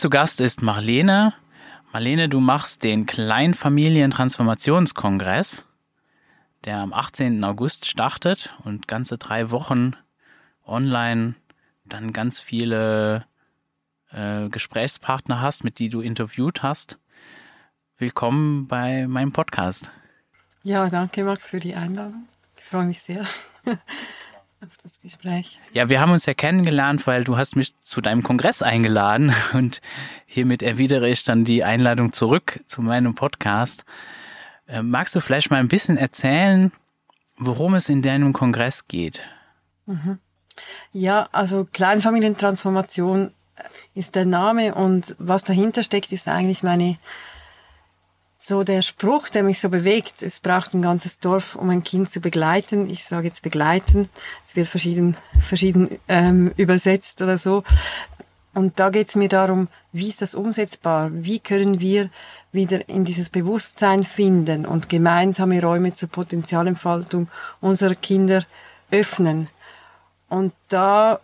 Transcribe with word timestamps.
Zu 0.00 0.08
Gast 0.08 0.40
ist 0.40 0.62
Marlene. 0.62 1.34
Marlene, 1.92 2.30
du 2.30 2.40
machst 2.40 2.82
den 2.84 3.04
Kleinfamilien-Transformationskongress, 3.04 5.66
der 6.64 6.78
am 6.78 6.94
18. 6.94 7.44
August 7.44 7.84
startet 7.84 8.56
und 8.64 8.88
ganze 8.88 9.18
drei 9.18 9.50
Wochen 9.50 9.92
online 10.64 11.34
dann 11.84 12.14
ganz 12.14 12.40
viele 12.40 13.26
äh, 14.10 14.48
Gesprächspartner 14.48 15.42
hast, 15.42 15.64
mit 15.64 15.78
die 15.78 15.90
du 15.90 16.00
interviewt 16.00 16.62
hast. 16.62 16.98
Willkommen 17.98 18.68
bei 18.68 19.06
meinem 19.06 19.32
Podcast. 19.32 19.90
Ja, 20.62 20.88
danke 20.88 21.24
Max 21.24 21.50
für 21.50 21.60
die 21.60 21.74
Einladung. 21.74 22.26
Ich 22.56 22.64
freue 22.64 22.86
mich 22.86 23.02
sehr 23.02 23.26
auf 24.62 24.76
das 24.82 25.00
Gespräch. 25.00 25.58
Ja, 25.72 25.88
wir 25.88 26.00
haben 26.00 26.12
uns 26.12 26.26
ja 26.26 26.34
kennengelernt, 26.34 27.06
weil 27.06 27.24
du 27.24 27.38
hast 27.38 27.56
mich 27.56 27.78
zu 27.80 28.00
deinem 28.00 28.22
Kongress 28.22 28.62
eingeladen 28.62 29.34
und 29.54 29.80
hiermit 30.26 30.62
erwidere 30.62 31.08
ich 31.08 31.24
dann 31.24 31.44
die 31.44 31.64
Einladung 31.64 32.12
zurück 32.12 32.60
zu 32.66 32.82
meinem 32.82 33.14
Podcast. 33.14 33.84
Äh, 34.66 34.82
magst 34.82 35.14
du 35.14 35.20
vielleicht 35.20 35.50
mal 35.50 35.58
ein 35.58 35.68
bisschen 35.68 35.96
erzählen, 35.96 36.72
worum 37.38 37.74
es 37.74 37.88
in 37.88 38.02
deinem 38.02 38.32
Kongress 38.32 38.86
geht? 38.86 39.22
Mhm. 39.86 40.18
Ja, 40.92 41.28
also 41.32 41.66
Kleinfamilientransformation 41.72 43.32
ist 43.94 44.14
der 44.14 44.26
Name 44.26 44.74
und 44.74 45.16
was 45.18 45.42
dahinter 45.42 45.84
steckt, 45.84 46.12
ist 46.12 46.28
eigentlich 46.28 46.62
meine 46.62 46.98
so 48.42 48.64
der 48.64 48.80
Spruch, 48.80 49.28
der 49.28 49.42
mich 49.42 49.60
so 49.60 49.68
bewegt, 49.68 50.22
es 50.22 50.40
braucht 50.40 50.72
ein 50.72 50.80
ganzes 50.80 51.18
Dorf, 51.18 51.56
um 51.56 51.68
ein 51.68 51.82
Kind 51.82 52.10
zu 52.10 52.20
begleiten. 52.20 52.88
Ich 52.88 53.04
sage 53.04 53.28
jetzt 53.28 53.42
begleiten, 53.42 54.08
es 54.46 54.56
wird 54.56 54.66
verschieden, 54.66 55.16
verschieden 55.42 55.98
ähm, 56.08 56.50
übersetzt 56.56 57.20
oder 57.20 57.36
so. 57.36 57.64
Und 58.54 58.80
da 58.80 58.88
geht 58.88 59.08
es 59.08 59.14
mir 59.14 59.28
darum, 59.28 59.68
wie 59.92 60.08
ist 60.08 60.22
das 60.22 60.34
umsetzbar? 60.34 61.10
Wie 61.12 61.38
können 61.38 61.80
wir 61.80 62.08
wieder 62.50 62.88
in 62.88 63.04
dieses 63.04 63.28
Bewusstsein 63.28 64.04
finden 64.04 64.64
und 64.64 64.88
gemeinsame 64.88 65.60
Räume 65.60 65.94
zur 65.94 66.08
Potenzialentfaltung 66.08 67.28
unserer 67.60 67.94
Kinder 67.94 68.44
öffnen? 68.90 69.48
Und 70.30 70.54
da 70.68 71.20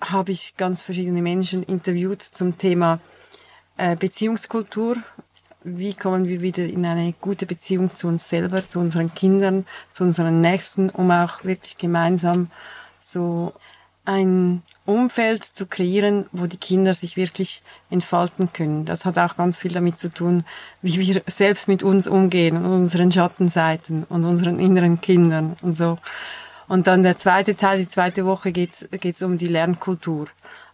habe 0.00 0.32
ich 0.32 0.56
ganz 0.56 0.80
verschiedene 0.80 1.22
Menschen 1.22 1.64
interviewt 1.64 2.22
zum 2.22 2.56
Thema 2.56 3.00
äh, 3.76 3.96
Beziehungskultur, 3.96 4.96
wie 5.64 5.94
kommen 5.94 6.28
wir 6.28 6.42
wieder 6.42 6.64
in 6.64 6.84
eine 6.84 7.14
gute 7.20 7.46
Beziehung 7.46 7.94
zu 7.94 8.06
uns 8.06 8.28
selber, 8.28 8.66
zu 8.66 8.78
unseren 8.78 9.12
Kindern, 9.12 9.66
zu 9.90 10.04
unseren 10.04 10.40
Nächsten, 10.40 10.90
um 10.90 11.10
auch 11.10 11.42
wirklich 11.42 11.78
gemeinsam 11.78 12.50
so 13.00 13.52
ein 14.04 14.62
Umfeld 14.84 15.42
zu 15.42 15.64
kreieren, 15.66 16.26
wo 16.32 16.46
die 16.46 16.58
Kinder 16.58 16.92
sich 16.92 17.16
wirklich 17.16 17.62
entfalten 17.88 18.52
können. 18.52 18.84
Das 18.84 19.06
hat 19.06 19.18
auch 19.18 19.36
ganz 19.36 19.56
viel 19.56 19.72
damit 19.72 19.98
zu 19.98 20.10
tun, 20.10 20.44
wie 20.82 20.98
wir 20.98 21.22
selbst 21.26 21.68
mit 21.68 21.82
uns 21.82 22.06
umgehen 22.06 22.58
und 22.58 22.66
unseren 22.66 23.10
Schattenseiten 23.10 24.04
und 24.04 24.24
unseren 24.24 24.58
inneren 24.58 25.00
Kindern 25.00 25.56
und 25.62 25.74
so. 25.74 25.98
Und 26.68 26.86
dann 26.86 27.02
der 27.02 27.16
zweite 27.16 27.56
Teil, 27.56 27.78
die 27.78 27.88
zweite 27.88 28.26
Woche 28.26 28.52
geht 28.52 28.86
es 28.90 29.22
um 29.22 29.38
die 29.38 29.48
Lernkultur. 29.48 30.26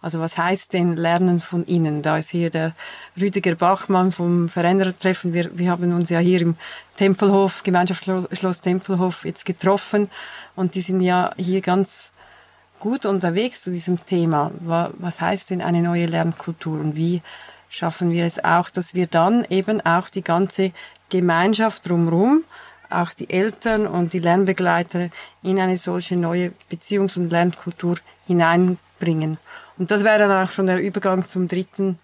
Also 0.03 0.19
was 0.19 0.39
heißt 0.39 0.73
denn 0.73 0.97
Lernen 0.97 1.41
von 1.41 1.65
innen? 1.65 2.01
Da 2.01 2.17
ist 2.17 2.31
hier 2.31 2.49
der 2.49 2.73
Rüdiger 3.21 3.55
Bachmann 3.55 4.13
vom 4.13 4.49
Veränderertreffen. 4.49 5.35
Wir, 5.35 5.51
wir 5.59 5.71
haben 5.71 5.93
uns 5.93 6.09
ja 6.09 6.19
hier 6.21 6.41
im 6.41 6.57
Tempelhof, 6.97 7.63
Gemeinschaftsschloss 7.63 8.61
Tempelhof 8.63 9.25
jetzt 9.25 9.45
getroffen 9.45 10.09
und 10.57 10.75
die 10.75 10.81
sind 10.81 11.03
ja 11.03 11.33
hier 11.37 11.61
ganz 11.61 12.13
gut 12.79 13.05
unterwegs 13.05 13.63
zu 13.63 13.71
diesem 13.71 14.05
Thema. 14.05 14.51
Was 14.61 15.21
heißt 15.21 15.51
denn 15.51 15.61
eine 15.61 15.83
neue 15.83 16.07
Lernkultur 16.07 16.81
und 16.81 16.97
wie 16.97 17.21
schaffen 17.69 18.11
wir 18.11 18.25
es 18.25 18.43
auch, 18.43 18.71
dass 18.71 18.95
wir 18.95 19.07
dann 19.07 19.45
eben 19.51 19.81
auch 19.83 20.09
die 20.09 20.23
ganze 20.23 20.73
Gemeinschaft 21.11 21.89
drumherum, 21.89 22.45
auch 22.89 23.11
die 23.13 23.29
Eltern 23.29 23.87
und 23.87 24.15
die 24.15 24.19
Lernbegleiter 24.19 25.11
in 25.43 25.61
eine 25.61 25.77
solche 25.77 26.17
neue 26.17 26.53
Beziehungs- 26.71 27.19
und 27.19 27.31
Lernkultur 27.31 27.99
hineinbringen. 28.27 29.39
Und 29.81 29.91
das 29.91 30.05
wäre 30.05 30.19
dann 30.19 30.47
auch 30.47 30.53
schon 30.53 30.67
der 30.67 30.79
Übergang 30.79 31.25
zum 31.25 31.49
dritten, 31.49 31.99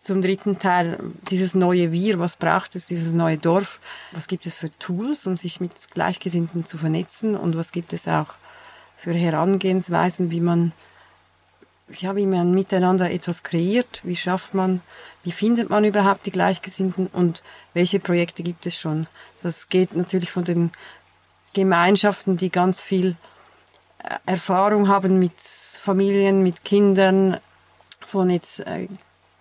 zum 0.00 0.22
dritten 0.22 0.58
Teil, 0.58 0.98
dieses 1.28 1.54
neue 1.54 1.92
Wir, 1.92 2.18
was 2.18 2.36
braucht 2.36 2.74
es, 2.76 2.86
dieses 2.86 3.12
neue 3.12 3.36
Dorf, 3.36 3.78
was 4.12 4.26
gibt 4.26 4.46
es 4.46 4.54
für 4.54 4.70
Tools, 4.78 5.26
um 5.26 5.36
sich 5.36 5.60
mit 5.60 5.72
Gleichgesinnten 5.90 6.64
zu 6.64 6.78
vernetzen? 6.78 7.36
Und 7.36 7.58
was 7.58 7.72
gibt 7.72 7.92
es 7.92 8.08
auch 8.08 8.28
für 8.96 9.12
Herangehensweisen, 9.12 10.30
wie 10.30 10.40
man, 10.40 10.72
ja, 11.98 12.16
wie 12.16 12.24
man 12.24 12.54
miteinander 12.54 13.10
etwas 13.10 13.42
kreiert, 13.42 14.00
wie 14.02 14.16
schafft 14.16 14.54
man, 14.54 14.80
wie 15.24 15.32
findet 15.32 15.68
man 15.68 15.84
überhaupt 15.84 16.24
die 16.24 16.32
Gleichgesinnten? 16.32 17.08
Und 17.08 17.42
welche 17.74 18.00
Projekte 18.00 18.42
gibt 18.42 18.64
es 18.64 18.80
schon. 18.80 19.08
Das 19.42 19.68
geht 19.68 19.94
natürlich 19.94 20.30
von 20.30 20.44
den 20.44 20.72
Gemeinschaften, 21.52 22.38
die 22.38 22.48
ganz 22.48 22.80
viel 22.80 23.16
Erfahrung 24.26 24.88
haben 24.88 25.18
mit 25.18 25.38
Familien, 25.38 26.42
mit 26.42 26.64
Kindern 26.64 27.38
von 28.00 28.30
jetzt 28.30 28.60
äh, 28.60 28.88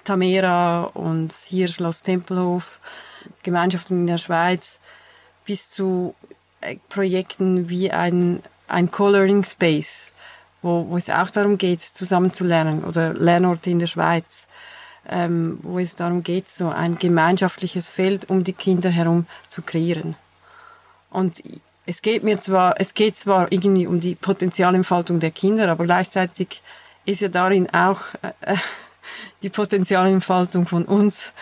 Tamera 0.04 0.84
und 0.94 1.34
hier 1.46 1.68
Schloss 1.68 2.02
Tempelhof, 2.02 2.80
Gemeinschaften 3.44 4.02
in 4.02 4.08
der 4.08 4.18
Schweiz, 4.18 4.80
bis 5.46 5.70
zu 5.70 6.16
äh, 6.62 6.78
Projekten 6.90 7.70
wie 7.70 7.92
ein, 7.92 8.42
ein 8.68 8.92
Coloring 8.92 9.44
Space, 9.44 10.12
wo, 10.62 10.88
wo 10.90 10.98
es 10.98 11.10
auch 11.10 11.30
darum 11.30 11.58
geht, 11.58 11.82
zusammen 11.82 12.34
zu 12.34 12.44
lernen 12.44 12.84
oder 12.84 13.14
Lernorte 13.14 13.70
in 13.70 13.80
der 13.80 13.88
Schweiz, 13.88 14.48
ähm, 15.10 15.60
wo 15.62 15.80
es 15.80 15.96
darum 15.96 16.24
geht, 16.24 16.50
so 16.50 16.70
ein 16.70 16.98
gemeinschaftliches 16.98 17.90
Feld 17.90 18.30
um 18.30 18.44
die 18.44 18.54
Kinder 18.54 18.90
herum 18.90 19.28
zu 19.48 19.62
kreieren. 19.62 20.16
Und 21.10 21.44
es 21.86 22.02
geht 22.02 22.24
mir 22.24 22.40
zwar, 22.40 22.80
es 22.80 22.94
geht 22.94 23.16
zwar 23.16 23.52
irgendwie 23.52 23.88
um 23.88 24.00
die 24.00 24.16
Potenzialentfaltung 24.16 25.20
der 25.20 25.32
Kinder, 25.32 25.70
aber 25.70 25.86
gleichzeitig 25.86 26.62
ist 27.06 27.22
ja 27.22 27.28
darin 27.28 27.70
auch 27.74 28.00
äh, 28.22 28.56
die 29.44 29.50
Potenzialentfaltung 29.50 30.66
von 30.66 30.86
uns. 30.86 31.34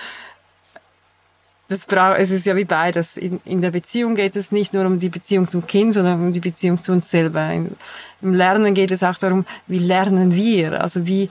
Das 1.67 1.85
braucht, 1.85 2.19
es 2.19 2.31
ist 2.31 2.45
ja 2.45 2.55
wie 2.55 2.65
beides. 2.65 3.15
In, 3.15 3.39
in 3.45 3.61
der 3.61 3.71
Beziehung 3.71 4.15
geht 4.15 4.35
es 4.35 4.51
nicht 4.51 4.73
nur 4.73 4.85
um 4.85 4.99
die 4.99 5.09
Beziehung 5.09 5.47
zum 5.47 5.65
Kind, 5.65 5.93
sondern 5.93 6.19
um 6.19 6.33
die 6.33 6.41
Beziehung 6.41 6.77
zu 6.77 6.91
uns 6.91 7.09
selber. 7.09 7.49
In, 7.51 7.75
Im 8.21 8.33
Lernen 8.33 8.73
geht 8.73 8.91
es 8.91 9.03
auch 9.03 9.17
darum, 9.17 9.45
wie 9.67 9.79
lernen 9.79 10.35
wir? 10.35 10.81
Also 10.81 11.05
wie, 11.05 11.29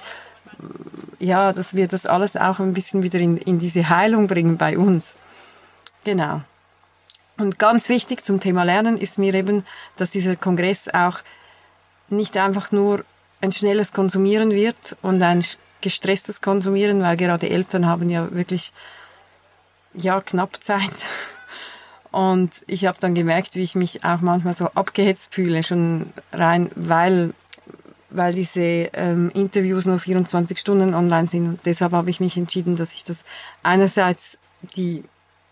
ja, 1.19 1.53
dass 1.53 1.75
wir 1.75 1.89
das 1.89 2.07
alles 2.07 2.37
auch 2.37 2.61
ein 2.61 2.73
bisschen 2.73 3.03
wieder 3.03 3.19
in, 3.19 3.37
in 3.37 3.59
diese 3.59 3.89
Heilung 3.91 4.29
bringen 4.29 4.57
bei 4.57 4.79
uns. 4.79 5.15
Genau. 6.05 6.43
Und 7.41 7.59
ganz 7.59 7.89
wichtig 7.89 8.23
zum 8.23 8.39
Thema 8.39 8.65
Lernen 8.65 8.99
ist 8.99 9.19
mir 9.19 9.33
eben, 9.33 9.65
dass 9.97 10.11
dieser 10.11 10.37
Kongress 10.37 10.89
auch 10.89 11.21
nicht 12.11 12.37
einfach 12.37 12.71
nur 12.71 13.03
ein 13.41 13.51
schnelles 13.51 13.93
Konsumieren 13.93 14.51
wird 14.51 14.95
und 15.01 15.23
ein 15.23 15.43
gestresstes 15.81 16.43
Konsumieren, 16.43 17.01
weil 17.01 17.17
gerade 17.17 17.49
Eltern 17.49 17.87
haben 17.87 18.11
ja 18.11 18.31
wirklich 18.33 18.73
ja 19.95 20.21
knapp 20.21 20.63
Zeit. 20.63 20.93
Und 22.13 22.51
ich 22.67 22.87
habe 22.87 22.99
dann 23.01 23.15
gemerkt, 23.15 23.55
wie 23.55 23.63
ich 23.63 23.77
mich 23.77 24.05
auch 24.05 24.21
manchmal 24.21 24.53
so 24.53 24.67
abgehetzt 24.67 25.33
fühle, 25.33 25.63
schon 25.63 26.13
rein, 26.33 26.71
weil 26.75 27.33
weil 28.13 28.35
diese 28.35 28.61
ähm, 28.61 29.31
Interviews 29.33 29.87
nur 29.87 30.01
24 30.01 30.59
Stunden 30.59 30.95
online 30.95 31.29
sind. 31.29 31.47
Und 31.47 31.61
deshalb 31.65 31.93
habe 31.93 32.11
ich 32.11 32.19
mich 32.19 32.37
entschieden, 32.37 32.75
dass 32.75 32.93
ich 32.93 33.05
das 33.05 33.25
einerseits 33.63 34.37
die 34.75 35.05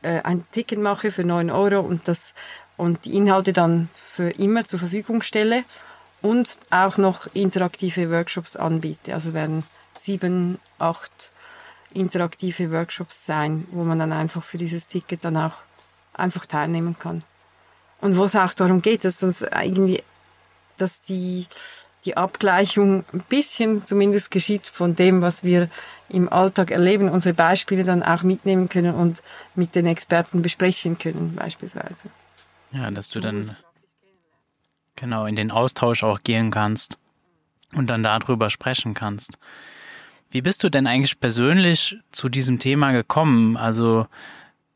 äh, 0.02 0.20
ein 0.22 0.44
Ticket 0.52 0.78
mache 0.78 1.10
für 1.10 1.24
9 1.24 1.50
Euro 1.50 1.80
und, 1.80 2.08
das, 2.08 2.34
und 2.76 3.04
die 3.04 3.16
Inhalte 3.16 3.52
dann 3.52 3.88
für 3.94 4.30
immer 4.30 4.64
zur 4.64 4.78
Verfügung 4.78 5.22
stelle 5.22 5.64
und 6.22 6.58
auch 6.70 6.96
noch 6.96 7.26
interaktive 7.34 8.10
Workshops 8.10 8.56
anbiete. 8.56 9.14
Also 9.14 9.34
werden 9.34 9.64
sieben, 9.98 10.58
acht 10.78 11.32
interaktive 11.92 12.70
Workshops 12.70 13.24
sein, 13.24 13.66
wo 13.70 13.84
man 13.84 13.98
dann 13.98 14.12
einfach 14.12 14.42
für 14.42 14.58
dieses 14.58 14.86
Ticket 14.86 15.24
dann 15.24 15.36
auch 15.36 15.56
einfach 16.12 16.46
teilnehmen 16.46 16.98
kann. 16.98 17.24
Und 18.00 18.16
wo 18.16 18.24
es 18.24 18.36
auch 18.36 18.52
darum 18.52 18.82
geht, 18.82 19.04
dass 19.04 19.18
das 19.18 19.42
irgendwie 19.42 20.02
dass 20.78 21.00
die, 21.00 21.46
die 22.04 22.16
Abgleichung 22.16 23.04
ein 23.12 23.24
bisschen 23.28 23.84
zumindest 23.84 24.30
geschieht 24.30 24.66
von 24.68 24.94
dem, 24.94 25.20
was 25.20 25.44
wir 25.44 25.68
im 26.08 26.32
Alltag 26.32 26.70
erleben, 26.70 27.10
unsere 27.10 27.34
Beispiele 27.34 27.84
dann 27.84 28.02
auch 28.02 28.22
mitnehmen 28.22 28.68
können 28.68 28.94
und 28.94 29.22
mit 29.54 29.74
den 29.74 29.86
Experten 29.86 30.42
besprechen 30.42 30.98
können, 30.98 31.34
beispielsweise. 31.36 32.02
Ja, 32.72 32.90
dass 32.90 33.10
du 33.10 33.20
dann 33.20 33.56
genau 34.96 35.26
in 35.26 35.36
den 35.36 35.50
Austausch 35.50 36.02
auch 36.02 36.22
gehen 36.22 36.50
kannst 36.50 36.98
und 37.74 37.88
dann 37.88 38.02
darüber 38.02 38.50
sprechen 38.50 38.94
kannst. 38.94 39.38
Wie 40.30 40.42
bist 40.42 40.62
du 40.62 40.68
denn 40.68 40.86
eigentlich 40.86 41.20
persönlich 41.20 41.96
zu 42.12 42.28
diesem 42.28 42.58
Thema 42.58 42.92
gekommen? 42.92 43.56
Also 43.56 44.06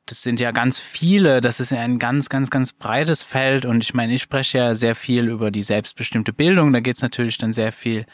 das 0.06 0.22
sind 0.22 0.40
ja 0.40 0.50
ganz 0.50 0.78
viele, 0.78 1.40
das 1.40 1.60
ist 1.60 1.70
ja 1.70 1.81
ein 1.81 1.99
ganz, 1.99 2.28
ganz, 2.28 2.50
ganz 2.50 2.72
breites 2.72 3.22
Feld 3.22 3.64
und 3.64 3.82
ich 3.84 3.94
meine, 3.94 4.14
ich 4.14 4.22
spreche 4.22 4.58
ja 4.58 4.75
sehr 4.75 4.94
viel 4.94 5.28
über 5.28 5.50
die 5.50 5.62
selbstbestimmte 5.62 6.32
Bildung, 6.32 6.72
da 6.72 6.81
geht 6.81 6.96
es 6.96 7.02
natürlich 7.02 7.38
dann 7.38 7.52
sehr 7.52 7.72
viel 7.72 8.04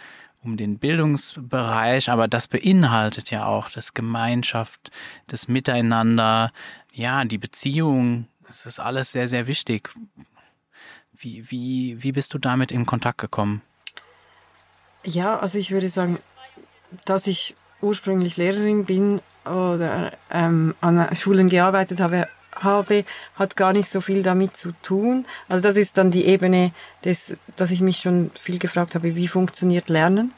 um 0.43 0.56
den 0.56 0.79
Bildungsbereich, 0.79 2.11
aber 2.11 2.29
das 2.29 2.46
beinhaltet 2.46 3.31
ja 3.31 3.46
auch 3.46 3.70
das 3.70 3.94
Gemeinschaft, 3.94 4.90
das 5.26 5.49
Miteinander, 5.49 6.52
ja, 6.93 7.25
die 7.25 7.38
Beziehung, 7.38 8.29
das 8.46 8.67
ist 8.67 8.81
alles 8.81 9.12
sehr, 9.12 9.29
sehr 9.29 9.46
wichtig. 9.46 9.90
Wie, 11.12 11.50
wie, 11.50 12.02
wie 12.02 12.12
bist 12.12 12.32
du 12.35 12.38
damit 12.38 12.70
in 12.70 12.87
Kontakt 12.87 13.19
gekommen? 13.19 13.62
Ja, 15.05 15.38
also 15.38 15.58
ich 15.58 15.70
würde 15.70 15.88
sagen, 15.88 16.19
dass 17.05 17.26
ich 17.26 17.56
ursprünglich 17.81 18.37
Lehrerin 18.37 18.85
bin 18.85 19.20
oder 19.44 20.12
ähm, 20.31 20.75
an 20.81 21.14
Schulen 21.17 21.49
gearbeitet 21.49 22.00
habe, 22.00 22.29
habe, 22.62 23.05
hat 23.37 23.56
gar 23.56 23.73
nicht 23.73 23.88
so 23.88 24.00
viel 24.00 24.23
damit 24.23 24.56
zu 24.56 24.73
tun. 24.82 25.26
Also 25.49 25.62
das 25.62 25.76
ist 25.76 25.96
dann 25.96 26.11
die 26.11 26.26
Ebene, 26.26 26.73
des, 27.05 27.37
dass 27.56 27.70
ich 27.70 27.81
mich 27.81 27.99
schon 27.99 28.31
viel 28.38 28.58
gefragt 28.58 28.94
habe, 28.94 29.14
wie 29.14 29.29
funktioniert 29.29 29.88
Lernen. 29.88 30.32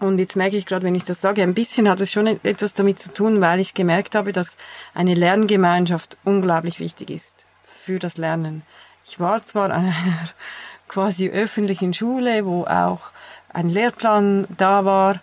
Und 0.00 0.18
jetzt 0.18 0.36
merke 0.36 0.56
ich 0.56 0.66
gerade, 0.66 0.84
wenn 0.84 0.94
ich 0.94 1.04
das 1.04 1.20
sage, 1.20 1.42
ein 1.42 1.54
bisschen 1.54 1.88
hat 1.88 2.00
es 2.00 2.12
schon 2.12 2.26
etwas 2.26 2.74
damit 2.74 2.98
zu 2.98 3.12
tun, 3.12 3.40
weil 3.40 3.60
ich 3.60 3.74
gemerkt 3.74 4.14
habe, 4.14 4.32
dass 4.32 4.56
eine 4.92 5.14
Lerngemeinschaft 5.14 6.16
unglaublich 6.24 6.80
wichtig 6.80 7.10
ist 7.10 7.46
für 7.64 7.98
das 7.98 8.18
Lernen. 8.18 8.62
Ich 9.06 9.20
war 9.20 9.42
zwar 9.42 9.70
an 9.70 9.86
einer 9.86 10.28
quasi 10.88 11.30
öffentlichen 11.30 11.94
Schule, 11.94 12.44
wo 12.44 12.64
auch 12.64 13.12
ein 13.50 13.68
Lehrplan 13.68 14.46
da 14.56 14.84
war, 14.84 15.20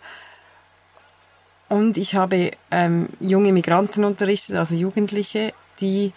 und 1.71 1.95
ich 1.95 2.15
habe 2.15 2.51
ähm, 2.69 3.07
junge 3.21 3.53
Migranten 3.53 4.03
unterrichtet, 4.03 4.57
also 4.57 4.75
Jugendliche, 4.75 5.53
die 5.79 6.11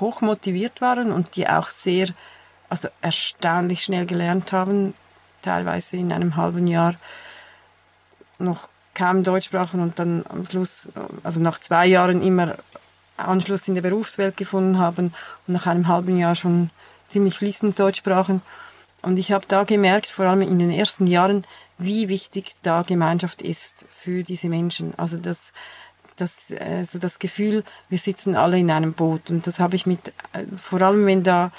hoch 0.00 0.20
motiviert 0.20 0.82
waren 0.82 1.12
und 1.12 1.34
die 1.34 1.48
auch 1.48 1.68
sehr, 1.68 2.08
also 2.68 2.88
erstaunlich 3.00 3.84
schnell 3.84 4.04
gelernt 4.04 4.52
haben, 4.52 4.92
teilweise 5.40 5.96
in 5.96 6.12
einem 6.12 6.36
halben 6.36 6.66
Jahr 6.66 6.94
noch 8.38 8.68
kaum 8.94 9.24
Deutsch 9.24 9.46
sprachen 9.46 9.80
und 9.80 9.98
dann 9.98 10.26
am 10.28 10.44
Schluss, 10.44 10.90
also 11.22 11.40
nach 11.40 11.58
zwei 11.58 11.86
Jahren 11.86 12.20
immer 12.22 12.56
Anschluss 13.16 13.68
in 13.68 13.74
der 13.74 13.80
Berufswelt 13.80 14.36
gefunden 14.36 14.76
haben 14.76 15.14
und 15.46 15.54
nach 15.54 15.66
einem 15.66 15.88
halben 15.88 16.18
Jahr 16.18 16.34
schon 16.34 16.68
ziemlich 17.08 17.38
fließend 17.38 17.78
Deutsch 17.78 18.00
sprachen. 18.00 18.42
Und 19.02 19.18
ich 19.18 19.32
habe 19.32 19.44
da 19.46 19.64
gemerkt, 19.64 20.06
vor 20.06 20.26
allem 20.26 20.42
in 20.42 20.58
den 20.58 20.70
ersten 20.70 21.06
Jahren, 21.06 21.44
wie 21.78 22.08
wichtig 22.08 22.52
da 22.62 22.82
Gemeinschaft 22.82 23.42
ist 23.42 23.84
für 23.94 24.22
diese 24.22 24.48
Menschen. 24.48 24.94
Also 24.96 25.18
das, 25.18 25.52
das, 26.16 26.52
äh, 26.52 26.84
so 26.84 26.98
das 26.98 27.18
Gefühl, 27.18 27.64
wir 27.88 27.98
sitzen 27.98 28.36
alle 28.36 28.58
in 28.58 28.70
einem 28.70 28.94
Boot. 28.94 29.30
Und 29.30 29.46
das 29.46 29.58
habe 29.58 29.74
ich 29.74 29.86
mit, 29.86 30.08
äh, 30.32 30.44
vor 30.56 30.80
allem 30.80 31.04
wenn 31.06 31.22
da 31.22 31.50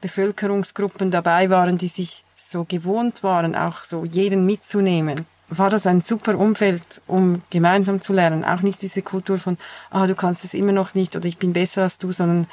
Bevölkerungsgruppen 0.00 1.10
dabei 1.10 1.50
waren, 1.50 1.78
die 1.78 1.88
sich 1.88 2.24
so 2.34 2.64
gewohnt 2.64 3.22
waren, 3.22 3.54
auch 3.54 3.84
so 3.84 4.04
jeden 4.04 4.44
mitzunehmen, 4.44 5.26
war 5.50 5.68
das 5.68 5.86
ein 5.86 6.00
super 6.00 6.38
Umfeld, 6.38 7.00
um 7.06 7.42
gemeinsam 7.50 8.00
zu 8.00 8.12
lernen. 8.12 8.44
Auch 8.44 8.62
nicht 8.62 8.82
diese 8.82 9.02
Kultur 9.02 9.38
von, 9.38 9.58
ah, 9.90 10.06
du 10.06 10.14
kannst 10.14 10.44
es 10.44 10.54
immer 10.54 10.72
noch 10.72 10.94
nicht 10.94 11.16
oder 11.16 11.26
ich 11.26 11.38
bin 11.38 11.52
besser 11.52 11.82
als 11.82 11.98
du, 11.98 12.12
sondern 12.12 12.46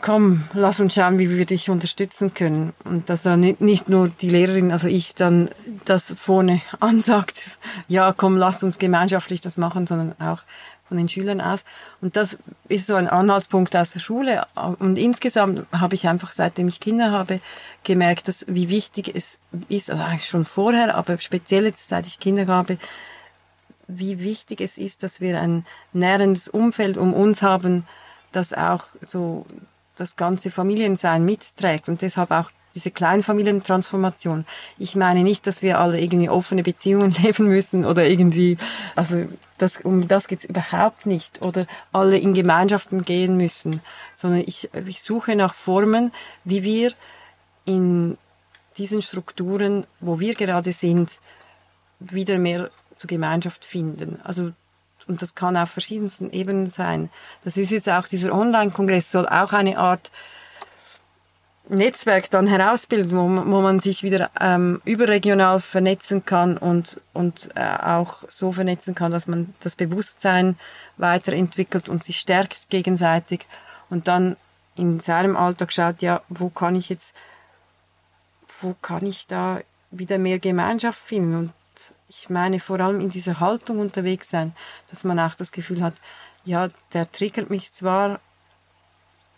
komm, 0.00 0.44
lass 0.52 0.80
uns 0.80 0.94
schauen, 0.94 1.18
wie 1.18 1.30
wir 1.30 1.46
dich 1.46 1.70
unterstützen 1.70 2.34
können. 2.34 2.72
Und 2.84 3.10
dass 3.10 3.26
er 3.26 3.36
nicht 3.36 3.88
nur 3.88 4.08
die 4.08 4.30
Lehrerin, 4.30 4.72
also 4.72 4.86
ich 4.86 5.14
dann 5.14 5.48
das 5.84 6.14
vorne 6.18 6.60
ansagt, 6.80 7.42
ja, 7.88 8.12
komm, 8.16 8.36
lass 8.36 8.62
uns 8.62 8.78
gemeinschaftlich 8.78 9.40
das 9.40 9.56
machen, 9.56 9.86
sondern 9.86 10.14
auch 10.20 10.40
von 10.88 10.96
den 10.96 11.08
Schülern 11.08 11.40
aus. 11.40 11.64
Und 12.00 12.16
das 12.16 12.38
ist 12.68 12.86
so 12.86 12.94
ein 12.94 13.08
Anhaltspunkt 13.08 13.76
aus 13.76 13.92
der 13.92 14.00
Schule. 14.00 14.46
Und 14.78 14.96
insgesamt 14.98 15.66
habe 15.72 15.94
ich 15.94 16.08
einfach, 16.08 16.32
seitdem 16.32 16.68
ich 16.68 16.80
Kinder 16.80 17.10
habe, 17.10 17.40
gemerkt, 17.84 18.26
dass, 18.26 18.46
wie 18.48 18.68
wichtig 18.70 19.12
es 19.14 19.38
ist, 19.68 19.90
also 19.90 20.02
eigentlich 20.02 20.28
schon 20.28 20.46
vorher, 20.46 20.94
aber 20.94 21.18
speziell 21.18 21.66
jetzt, 21.66 21.88
seit 21.88 22.06
ich 22.06 22.18
Kinder 22.18 22.46
habe, 22.46 22.78
wie 23.86 24.20
wichtig 24.20 24.60
es 24.60 24.78
ist, 24.78 25.02
dass 25.02 25.20
wir 25.20 25.40
ein 25.40 25.66
nährendes 25.92 26.48
Umfeld 26.48 26.96
um 26.96 27.12
uns 27.12 27.42
haben, 27.42 27.86
das 28.32 28.52
auch 28.52 28.84
so 29.00 29.46
das 29.98 30.16
ganze 30.16 30.50
Familiensein 30.50 31.24
mitträgt 31.24 31.88
und 31.88 32.02
deshalb 32.02 32.30
auch 32.30 32.50
diese 32.74 32.90
Kleinfamilientransformation. 32.90 34.44
Ich 34.78 34.94
meine 34.94 35.22
nicht, 35.22 35.46
dass 35.46 35.62
wir 35.62 35.80
alle 35.80 36.00
irgendwie 36.00 36.28
offene 36.28 36.62
Beziehungen 36.62 37.10
leben 37.22 37.48
müssen 37.48 37.84
oder 37.84 38.06
irgendwie, 38.06 38.56
also 38.94 39.24
das, 39.58 39.78
um 39.78 40.06
das 40.06 40.28
geht's 40.28 40.44
überhaupt 40.44 41.06
nicht 41.06 41.42
oder 41.42 41.66
alle 41.92 42.18
in 42.18 42.34
Gemeinschaften 42.34 43.02
gehen 43.02 43.36
müssen, 43.36 43.80
sondern 44.14 44.42
ich, 44.46 44.70
ich 44.86 45.02
suche 45.02 45.34
nach 45.34 45.54
Formen, 45.54 46.12
wie 46.44 46.62
wir 46.62 46.92
in 47.64 48.16
diesen 48.76 49.02
Strukturen, 49.02 49.84
wo 50.00 50.20
wir 50.20 50.34
gerade 50.34 50.72
sind, 50.72 51.18
wieder 51.98 52.38
mehr 52.38 52.70
zur 52.96 53.08
Gemeinschaft 53.08 53.64
finden. 53.64 54.20
Also 54.22 54.52
und 55.08 55.22
das 55.22 55.34
kann 55.34 55.56
auf 55.56 55.70
verschiedensten 55.70 56.30
Ebenen 56.30 56.70
sein. 56.70 57.10
Das 57.44 57.56
ist 57.56 57.70
jetzt 57.70 57.88
auch 57.88 58.06
dieser 58.06 58.32
Online-Kongress 58.32 59.10
soll 59.10 59.26
auch 59.28 59.52
eine 59.52 59.78
Art 59.78 60.10
Netzwerk 61.70 62.30
dann 62.30 62.46
herausbilden, 62.46 63.12
wo, 63.12 63.52
wo 63.52 63.60
man 63.60 63.78
sich 63.78 64.02
wieder 64.02 64.30
ähm, 64.40 64.80
überregional 64.84 65.60
vernetzen 65.60 66.24
kann 66.24 66.56
und, 66.56 67.00
und 67.12 67.50
äh, 67.54 67.60
auch 67.60 68.24
so 68.28 68.52
vernetzen 68.52 68.94
kann, 68.94 69.12
dass 69.12 69.26
man 69.26 69.54
das 69.60 69.76
Bewusstsein 69.76 70.56
weiterentwickelt 70.96 71.88
und 71.88 72.04
sich 72.04 72.18
stärkt 72.18 72.70
gegenseitig 72.70 73.46
und 73.90 74.08
dann 74.08 74.36
in 74.76 75.00
seinem 75.00 75.36
Alltag 75.36 75.72
schaut, 75.72 76.00
ja, 76.02 76.22
wo 76.28 76.48
kann 76.48 76.74
ich 76.74 76.88
jetzt, 76.88 77.14
wo 78.60 78.74
kann 78.80 79.04
ich 79.04 79.26
da 79.26 79.60
wieder 79.90 80.18
mehr 80.18 80.38
Gemeinschaft 80.38 81.00
finden 81.00 81.36
und 81.36 81.52
ich 82.08 82.30
meine 82.30 82.58
vor 82.60 82.80
allem 82.80 83.00
in 83.00 83.10
dieser 83.10 83.40
Haltung 83.40 83.78
unterwegs 83.78 84.30
sein, 84.30 84.54
dass 84.90 85.04
man 85.04 85.20
auch 85.20 85.34
das 85.34 85.52
Gefühl 85.52 85.82
hat, 85.82 85.94
ja, 86.44 86.68
der 86.92 87.10
triggert 87.10 87.50
mich 87.50 87.72
zwar, 87.72 88.20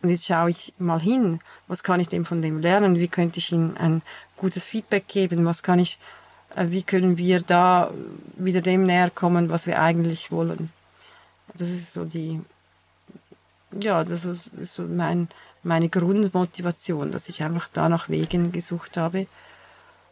und 0.02 0.08
jetzt 0.08 0.26
schaue 0.26 0.50
ich 0.50 0.72
mal 0.78 1.00
hin, 1.00 1.40
was 1.66 1.82
kann 1.82 2.00
ich 2.00 2.08
dem 2.08 2.24
von 2.24 2.40
dem 2.40 2.60
lernen, 2.60 2.98
wie 2.98 3.08
könnte 3.08 3.38
ich 3.38 3.52
ihm 3.52 3.74
ein 3.78 4.02
gutes 4.36 4.64
Feedback 4.64 5.08
geben, 5.08 5.44
was 5.44 5.62
kann 5.62 5.78
ich, 5.78 5.98
äh, 6.54 6.68
wie 6.68 6.82
können 6.82 7.18
wir 7.18 7.42
da 7.42 7.92
wieder 8.36 8.60
dem 8.60 8.86
näher 8.86 9.10
kommen, 9.10 9.50
was 9.50 9.66
wir 9.66 9.80
eigentlich 9.80 10.30
wollen. 10.30 10.70
Das 11.54 11.68
ist 11.68 11.92
so 11.92 12.04
die, 12.04 12.40
ja, 13.78 14.04
das 14.04 14.24
ist 14.24 14.74
so 14.74 14.82
mein, 14.84 15.28
meine 15.62 15.88
Grundmotivation, 15.88 17.10
dass 17.10 17.28
ich 17.28 17.42
einfach 17.42 17.68
da 17.68 17.88
nach 17.88 18.08
Wegen 18.08 18.52
gesucht 18.52 18.96
habe, 18.96 19.26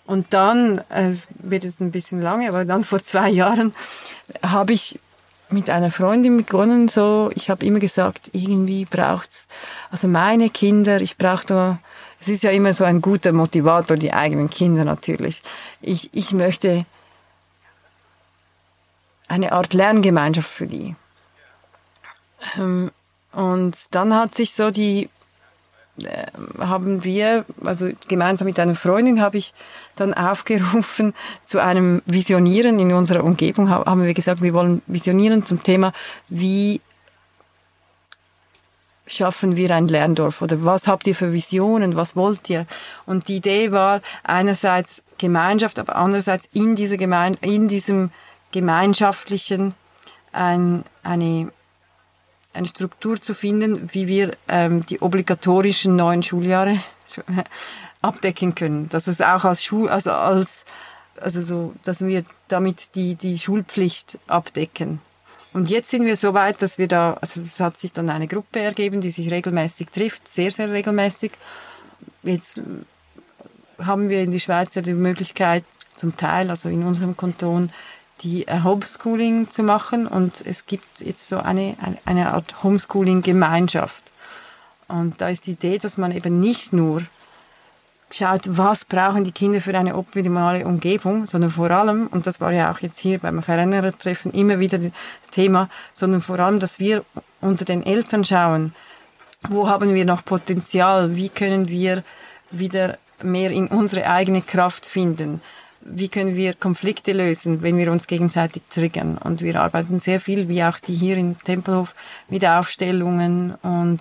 und 0.08 0.32
dann, 0.32 0.80
es 0.88 1.28
wird 1.34 1.64
jetzt 1.64 1.82
ein 1.82 1.90
bisschen 1.90 2.22
lange, 2.22 2.48
aber 2.48 2.64
dann 2.64 2.82
vor 2.82 3.02
zwei 3.02 3.28
Jahren 3.28 3.74
habe 4.42 4.72
ich 4.72 4.98
mit 5.50 5.68
einer 5.68 5.90
Freundin 5.90 6.38
begonnen, 6.38 6.88
so, 6.88 7.30
ich 7.34 7.50
habe 7.50 7.66
immer 7.66 7.78
gesagt, 7.78 8.30
irgendwie 8.32 8.86
braucht's, 8.86 9.46
also 9.90 10.08
meine 10.08 10.48
Kinder, 10.48 11.02
ich 11.02 11.18
brauche 11.18 11.46
da, 11.46 11.78
es 12.20 12.28
ist 12.28 12.42
ja 12.42 12.50
immer 12.50 12.72
so 12.72 12.84
ein 12.84 13.02
guter 13.02 13.32
Motivator, 13.32 13.98
die 13.98 14.14
eigenen 14.14 14.48
Kinder 14.48 14.82
natürlich. 14.82 15.42
Ich, 15.82 16.08
ich 16.14 16.32
möchte 16.32 16.86
eine 19.28 19.52
Art 19.52 19.74
Lerngemeinschaft 19.74 20.48
für 20.48 20.66
die. 20.66 20.96
Ähm, 22.56 22.90
und 23.32 23.76
dann 23.90 24.14
hat 24.14 24.34
sich 24.34 24.54
so 24.54 24.70
die 24.70 25.10
haben 26.58 27.04
wir, 27.04 27.44
also 27.64 27.90
gemeinsam 28.08 28.46
mit 28.46 28.58
einer 28.58 28.74
Freundin 28.74 29.20
habe 29.20 29.38
ich 29.38 29.52
dann 29.96 30.14
aufgerufen 30.14 31.14
zu 31.44 31.60
einem 31.60 32.02
Visionieren 32.06 32.78
in 32.78 32.92
unserer 32.92 33.24
Umgebung, 33.24 33.68
haben 33.70 34.04
wir 34.04 34.14
gesagt, 34.14 34.42
wir 34.42 34.54
wollen 34.54 34.82
visionieren 34.86 35.44
zum 35.44 35.62
Thema, 35.62 35.92
wie 36.28 36.80
schaffen 39.06 39.56
wir 39.56 39.74
ein 39.74 39.88
Lerndorf 39.88 40.42
oder 40.42 40.64
was 40.64 40.86
habt 40.86 41.06
ihr 41.06 41.14
für 41.14 41.32
Visionen, 41.32 41.96
was 41.96 42.14
wollt 42.14 42.48
ihr? 42.50 42.66
Und 43.06 43.28
die 43.28 43.36
Idee 43.36 43.72
war 43.72 44.02
einerseits 44.22 45.02
Gemeinschaft, 45.16 45.78
aber 45.78 45.96
andererseits 45.96 46.48
in, 46.52 46.76
dieser 46.76 46.96
Gemein 46.96 47.36
in 47.40 47.68
diesem 47.68 48.10
gemeinschaftlichen 48.52 49.74
ein, 50.32 50.84
eine 51.02 51.50
eine 52.52 52.68
Struktur 52.68 53.20
zu 53.20 53.34
finden, 53.34 53.90
wie 53.92 54.06
wir 54.06 54.32
ähm, 54.48 54.84
die 54.86 55.00
obligatorischen 55.00 55.96
neuen 55.96 56.22
Schuljahre 56.22 56.80
abdecken 58.02 58.54
können. 58.54 58.88
Dass 58.88 59.06
es 59.06 59.20
auch 59.20 59.44
als 59.44 59.64
Schul, 59.64 59.88
also 59.88 60.12
als, 60.12 60.64
also 61.20 61.42
so, 61.42 61.74
dass 61.84 62.04
wir 62.04 62.24
damit 62.48 62.94
die, 62.94 63.14
die 63.14 63.38
Schulpflicht 63.38 64.18
abdecken. 64.26 65.00
Und 65.52 65.70
jetzt 65.70 65.90
sind 65.90 66.04
wir 66.04 66.16
so 66.16 66.34
weit, 66.34 66.62
dass 66.62 66.78
wir 66.78 66.88
da, 66.88 67.14
also 67.20 67.40
es 67.40 67.58
hat 67.58 67.78
sich 67.78 67.92
dann 67.92 68.10
eine 68.10 68.28
Gruppe 68.28 68.60
ergeben, 68.60 69.00
die 69.00 69.10
sich 69.10 69.30
regelmäßig 69.30 69.88
trifft, 69.88 70.28
sehr, 70.28 70.50
sehr 70.50 70.70
regelmäßig. 70.70 71.32
Jetzt 72.22 72.60
haben 73.78 74.08
wir 74.08 74.22
in 74.22 74.30
der 74.30 74.38
Schweiz 74.38 74.74
ja 74.74 74.82
die 74.82 74.94
Möglichkeit, 74.94 75.64
zum 75.96 76.16
Teil, 76.16 76.50
also 76.50 76.68
in 76.68 76.84
unserem 76.84 77.16
Kanton, 77.16 77.70
die 78.20 78.46
äh, 78.46 78.62
Homeschooling 78.62 79.50
zu 79.50 79.62
machen 79.62 80.06
und 80.06 80.44
es 80.44 80.66
gibt 80.66 81.00
jetzt 81.00 81.28
so 81.28 81.38
eine, 81.38 81.76
eine 82.04 82.32
Art 82.32 82.62
Homeschooling-Gemeinschaft. 82.62 84.02
Und 84.88 85.20
da 85.20 85.28
ist 85.28 85.46
die 85.46 85.52
Idee, 85.52 85.78
dass 85.78 85.98
man 85.98 86.12
eben 86.12 86.40
nicht 86.40 86.72
nur 86.72 87.02
schaut, 88.10 88.42
was 88.56 88.84
brauchen 88.84 89.24
die 89.24 89.32
Kinder 89.32 89.60
für 89.60 89.76
eine 89.76 89.94
optimale 89.94 90.64
Umgebung, 90.64 91.26
sondern 91.26 91.50
vor 91.50 91.70
allem, 91.70 92.06
und 92.06 92.26
das 92.26 92.40
war 92.40 92.52
ja 92.52 92.72
auch 92.72 92.78
jetzt 92.80 92.98
hier 92.98 93.18
beim 93.18 93.42
Veränderertreffen 93.42 94.32
immer 94.32 94.58
wieder 94.58 94.78
das 94.78 94.90
Thema, 95.30 95.68
sondern 95.92 96.20
vor 96.20 96.38
allem, 96.38 96.58
dass 96.58 96.78
wir 96.78 97.04
unter 97.40 97.64
den 97.64 97.84
Eltern 97.84 98.24
schauen, 98.24 98.72
wo 99.48 99.68
haben 99.68 99.94
wir 99.94 100.04
noch 100.04 100.24
Potenzial, 100.24 101.14
wie 101.14 101.28
können 101.28 101.68
wir 101.68 102.02
wieder 102.50 102.98
mehr 103.22 103.50
in 103.50 103.68
unsere 103.68 104.08
eigene 104.08 104.42
Kraft 104.42 104.86
finden, 104.86 105.40
wie 105.90 106.08
können 106.08 106.36
wir 106.36 106.54
Konflikte 106.54 107.12
lösen, 107.12 107.62
wenn 107.62 107.76
wir 107.76 107.90
uns 107.90 108.06
gegenseitig 108.06 108.62
triggern. 108.70 109.18
Und 109.18 109.42
wir 109.42 109.60
arbeiten 109.60 109.98
sehr 109.98 110.20
viel, 110.20 110.48
wie 110.48 110.62
auch 110.62 110.78
die 110.78 110.94
hier 110.94 111.16
in 111.16 111.38
Tempelhof, 111.38 111.94
mit 112.28 112.44
Aufstellungen 112.44 113.54
und 113.62 114.00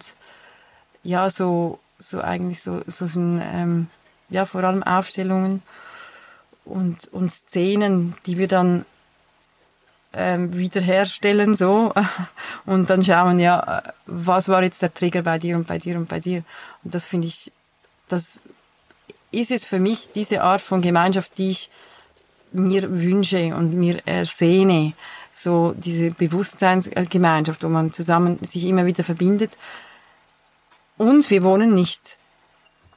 ja, 1.03 1.29
so, 1.29 1.79
so 1.99 2.21
eigentlich 2.21 2.61
so, 2.61 2.81
so 2.87 3.05
ein, 3.05 3.41
ähm, 3.53 3.87
ja, 4.29 4.45
vor 4.45 4.63
allem 4.63 4.83
Aufstellungen 4.83 5.61
und, 6.65 7.07
und 7.13 7.31
Szenen, 7.31 8.15
die 8.25 8.37
wir 8.37 8.47
dann 8.47 8.85
ähm, 10.13 10.57
wiederherstellen 10.57 11.55
so 11.55 11.93
und 12.65 12.89
dann 12.89 13.03
schauen, 13.03 13.39
ja, 13.39 13.83
was 14.05 14.49
war 14.49 14.63
jetzt 14.63 14.81
der 14.81 14.93
Trigger 14.93 15.21
bei 15.21 15.39
dir 15.39 15.55
und 15.55 15.67
bei 15.67 15.77
dir 15.77 15.97
und 15.97 16.09
bei 16.09 16.19
dir. 16.19 16.43
Und 16.83 16.93
das 16.93 17.05
finde 17.05 17.27
ich, 17.27 17.51
das 18.07 18.39
ist 19.31 19.51
es 19.51 19.63
für 19.65 19.79
mich 19.79 20.11
diese 20.13 20.41
Art 20.41 20.61
von 20.61 20.81
Gemeinschaft, 20.81 21.37
die 21.37 21.51
ich 21.51 21.69
mir 22.51 22.89
wünsche 22.89 23.55
und 23.55 23.73
mir 23.73 24.01
ersehne. 24.05 24.93
So 25.33 25.75
diese 25.77 26.11
Bewusstseinsgemeinschaft, 26.11 27.63
wo 27.63 27.69
man 27.69 27.93
zusammen 27.93 28.39
sich 28.41 28.65
immer 28.65 28.85
wieder 28.85 29.03
verbindet. 29.03 29.57
Und 30.97 31.29
wir 31.29 31.43
wohnen 31.43 31.75
nicht 31.75 32.17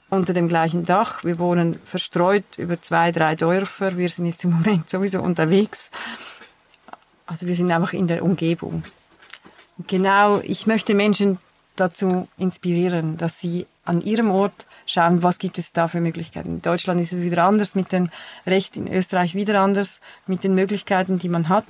unter 0.09 0.33
dem 0.33 0.49
gleichen 0.49 0.85
Dach. 0.85 1.23
Wir 1.25 1.39
wohnen 1.39 1.79
verstreut 1.85 2.45
über 2.57 2.81
zwei, 2.81 3.13
drei 3.13 3.37
Dörfer. 3.37 3.97
Wir 3.97 4.09
sind 4.09 4.27
jetzt 4.27 4.45
im 4.45 4.53
Moment 4.53 4.89
sowieso 4.89 5.21
unterwegs. 5.21 5.91
Also 7.27 7.47
wir 7.47 7.55
sind 7.55 7.71
einfach 7.71 7.93
in 7.93 8.07
der 8.07 8.25
Umgebung. 8.25 8.83
Genau, 9.87 10.41
ich 10.41 10.67
möchte 10.67 10.95
Menschen 10.95 11.39
dazu 11.77 12.29
inspirieren, 12.37 13.17
dass 13.17 13.41
sie 13.41 13.67
an 13.85 14.01
ihrem 14.01 14.31
Ort 14.31 14.67
schauen, 14.91 15.23
was 15.23 15.39
gibt 15.39 15.59
es 15.59 15.73
da 15.73 15.89
für 15.89 16.01
Möglichkeiten. 16.01 16.57
In 16.57 16.63
Deutschland 16.63 17.01
ist 17.01 17.13
es 17.13 17.21
wieder 17.21 17.45
anders 17.45 17.75
mit 17.75 17.93
dem 17.93 18.11
Recht, 18.47 18.77
in 18.77 18.93
Österreich 18.93 19.35
wieder 19.35 19.61
anders 19.61 20.01
mit 20.27 20.45
den 20.45 20.55
Möglichkeiten, 20.55 21.19
die 21.19 21.29
man 21.29 21.49
hat. 21.49 21.67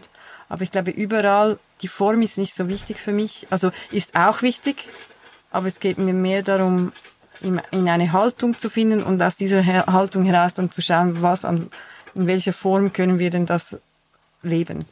Aber 0.48 0.62
ich 0.62 0.70
glaube, 0.70 0.90
überall, 0.90 1.58
die 1.82 1.88
Form 1.88 2.22
ist 2.22 2.38
nicht 2.38 2.54
so 2.54 2.68
wichtig 2.68 2.98
für 2.98 3.12
mich. 3.12 3.46
Also 3.50 3.70
ist 3.90 4.16
auch 4.16 4.42
wichtig, 4.42 4.88
aber 5.50 5.68
es 5.68 5.80
geht 5.80 5.98
mir 5.98 6.14
mehr 6.14 6.42
darum, 6.42 6.92
in 7.40 7.88
eine 7.88 8.12
Haltung 8.12 8.58
zu 8.58 8.68
finden 8.68 9.02
und 9.02 9.22
aus 9.22 9.36
dieser 9.36 9.64
Haltung 9.64 10.24
heraus 10.24 10.54
dann 10.54 10.70
zu 10.70 10.82
schauen, 10.82 11.22
was 11.22 11.44
an, 11.44 11.70
in 12.14 12.26
welcher 12.26 12.52
Form 12.52 12.92
können 12.92 13.18
wir 13.18 13.30
denn 13.30 13.46
das 13.46 13.78
leben. 14.42 14.84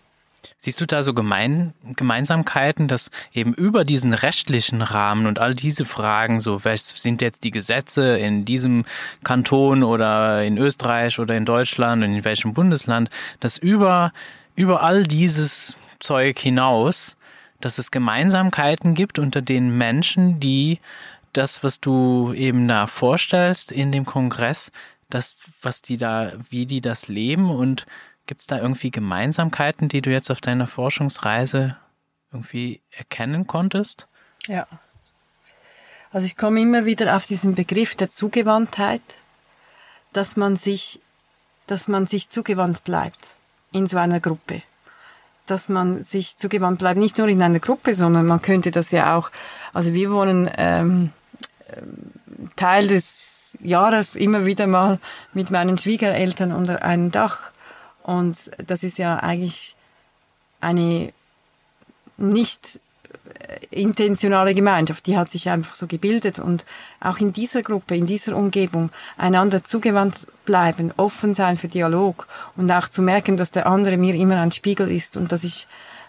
Siehst 0.57 0.81
du 0.81 0.87
da 0.87 1.03
so 1.03 1.15
Gemein 1.15 1.75
Gemeinsamkeiten, 1.97 2.89
dass 2.89 3.11
eben 3.33 3.55
über 3.55 3.85
diesen 3.85 4.13
rechtlichen 4.13 4.83
Rahmen 4.83 5.27
und 5.27 5.39
all 5.39 5.55
diese 5.55 5.85
Fragen, 5.85 6.41
so 6.41 6.65
was 6.65 6.89
sind 6.89 7.23
jetzt 7.23 7.45
die 7.45 7.51
Gesetze 7.51 8.17
in 8.19 8.45
diesem 8.45 8.85
Kanton 9.25 9.83
oder 9.83 10.45
in 10.45 10.59
Österreich 10.59 11.19
oder 11.19 11.37
in 11.37 11.45
Deutschland 11.45 12.03
und 12.03 12.13
in 12.13 12.25
welchem 12.25 12.55
Bundesland, 12.55 13.11
dass 13.41 13.57
über, 13.57 14.13
über 14.57 14.83
all 14.83 15.05
dieses 15.05 15.77
Zeug 16.01 16.39
hinaus, 16.39 17.17
dass 17.61 17.79
es 17.79 17.91
Gemeinsamkeiten 17.91 18.95
gibt 18.95 19.19
unter 19.19 19.43
den 19.43 19.77
Menschen, 19.77 20.41
die 20.41 20.81
das, 21.33 21.63
was 21.63 21.81
du 21.81 22.33
eben 22.33 22.69
da 22.69 22.87
vorstellst 22.87 23.73
in 23.73 23.93
dem 23.93 24.07
Kongress, 24.07 24.73
das, 25.11 25.39
was 25.63 25.83
die 25.83 25.97
da, 25.97 26.33
wie 26.51 26.67
die 26.67 26.81
das 26.81 27.09
leben 27.09 27.51
und 27.51 27.87
Gibt 28.29 28.43
es 28.43 28.47
da 28.47 28.59
irgendwie 28.59 28.91
Gemeinsamkeiten, 28.91 29.89
die 29.89 30.03
du 30.03 30.11
jetzt 30.11 30.31
auf 30.31 30.43
deiner 30.43 30.67
Forschungsreise 30.67 31.77
irgendwie 32.31 32.83
erkennen 32.91 33.47
konntest? 33.47 34.07
Ja. 34.47 34.67
Also 36.13 36.27
ich 36.27 36.37
komme 36.37 36.61
immer 36.61 36.85
wieder 36.85 37.17
auf 37.17 37.25
diesen 37.25 37.55
Begriff 37.55 37.95
der 37.95 38.11
Zugewandtheit, 38.11 39.01
dass 40.13 40.37
man 40.37 40.57
sich, 40.57 41.01
dass 41.67 41.89
man 41.89 42.05
sich 42.05 42.29
zugewandt 42.29 42.85
bleibt 42.85 43.35
in 43.73 43.87
so 43.87 43.97
einer 43.97 44.21
Gruppe. 44.21 44.61
Dass 45.47 45.71
man 45.71 46.03
sich 46.03 46.37
zugewandt 46.37 46.81
bleibt, 46.81 47.01
nicht 47.01 47.17
nur 47.17 47.29
in 47.29 47.41
einer 47.41 47.61
Gruppe, 47.61 47.95
sondern 47.95 48.27
man 48.27 48.43
könnte 48.43 48.71
das 48.71 48.91
ja 48.91 49.17
auch, 49.17 49.31
also 49.73 49.95
wir 49.95 50.11
wohnen 50.11 50.51
ähm, 50.59 51.13
Teil 52.57 52.89
des 52.89 53.57
Jahres 53.61 54.17
immer 54.17 54.45
wieder 54.45 54.67
mal 54.67 54.99
mit 55.33 55.51
meinen 55.51 55.79
Schwiegereltern 55.79 56.53
unter 56.53 56.83
einem 56.83 57.11
Dach. 57.11 57.53
Und 58.09 58.39
das 58.67 58.83
ist 58.85 58.97
ja 58.97 59.17
eigentlich 59.19 59.77
eine 60.63 61.13
nicht 62.17 62.81
intentionale 63.71 64.55
Gemeinschaft, 64.55 65.07
die 65.07 65.19
hat 65.19 65.31
sich 65.31 65.51
einfach 65.51 65.75
so 65.75 65.87
gebildet 65.87 66.39
und 66.39 66.65
auch 67.01 67.19
in 67.19 67.35
dieser 67.35 67.63
Gruppe, 67.63 67.97
in 67.97 68.07
dieser 68.07 68.35
Umgebung 68.35 68.91
einander 69.19 69.63
zugewandt 69.63 70.27
bleiben, 70.47 70.91
offen 70.97 71.35
sein 71.35 71.59
für 71.59 71.69
Dialog 71.69 72.27
und 72.57 72.73
auch 72.73 72.89
zu 72.89 73.03
merken, 73.03 73.37
dass 73.37 73.51
der 73.51 73.67
andere 73.67 73.99
mir 73.99 74.15
immer 74.15 74.41
ein 74.41 74.53
Spiegel 74.53 74.91
ist 74.91 75.19
und 75.19 75.31
dass 75.31 75.45
ich 75.45 75.69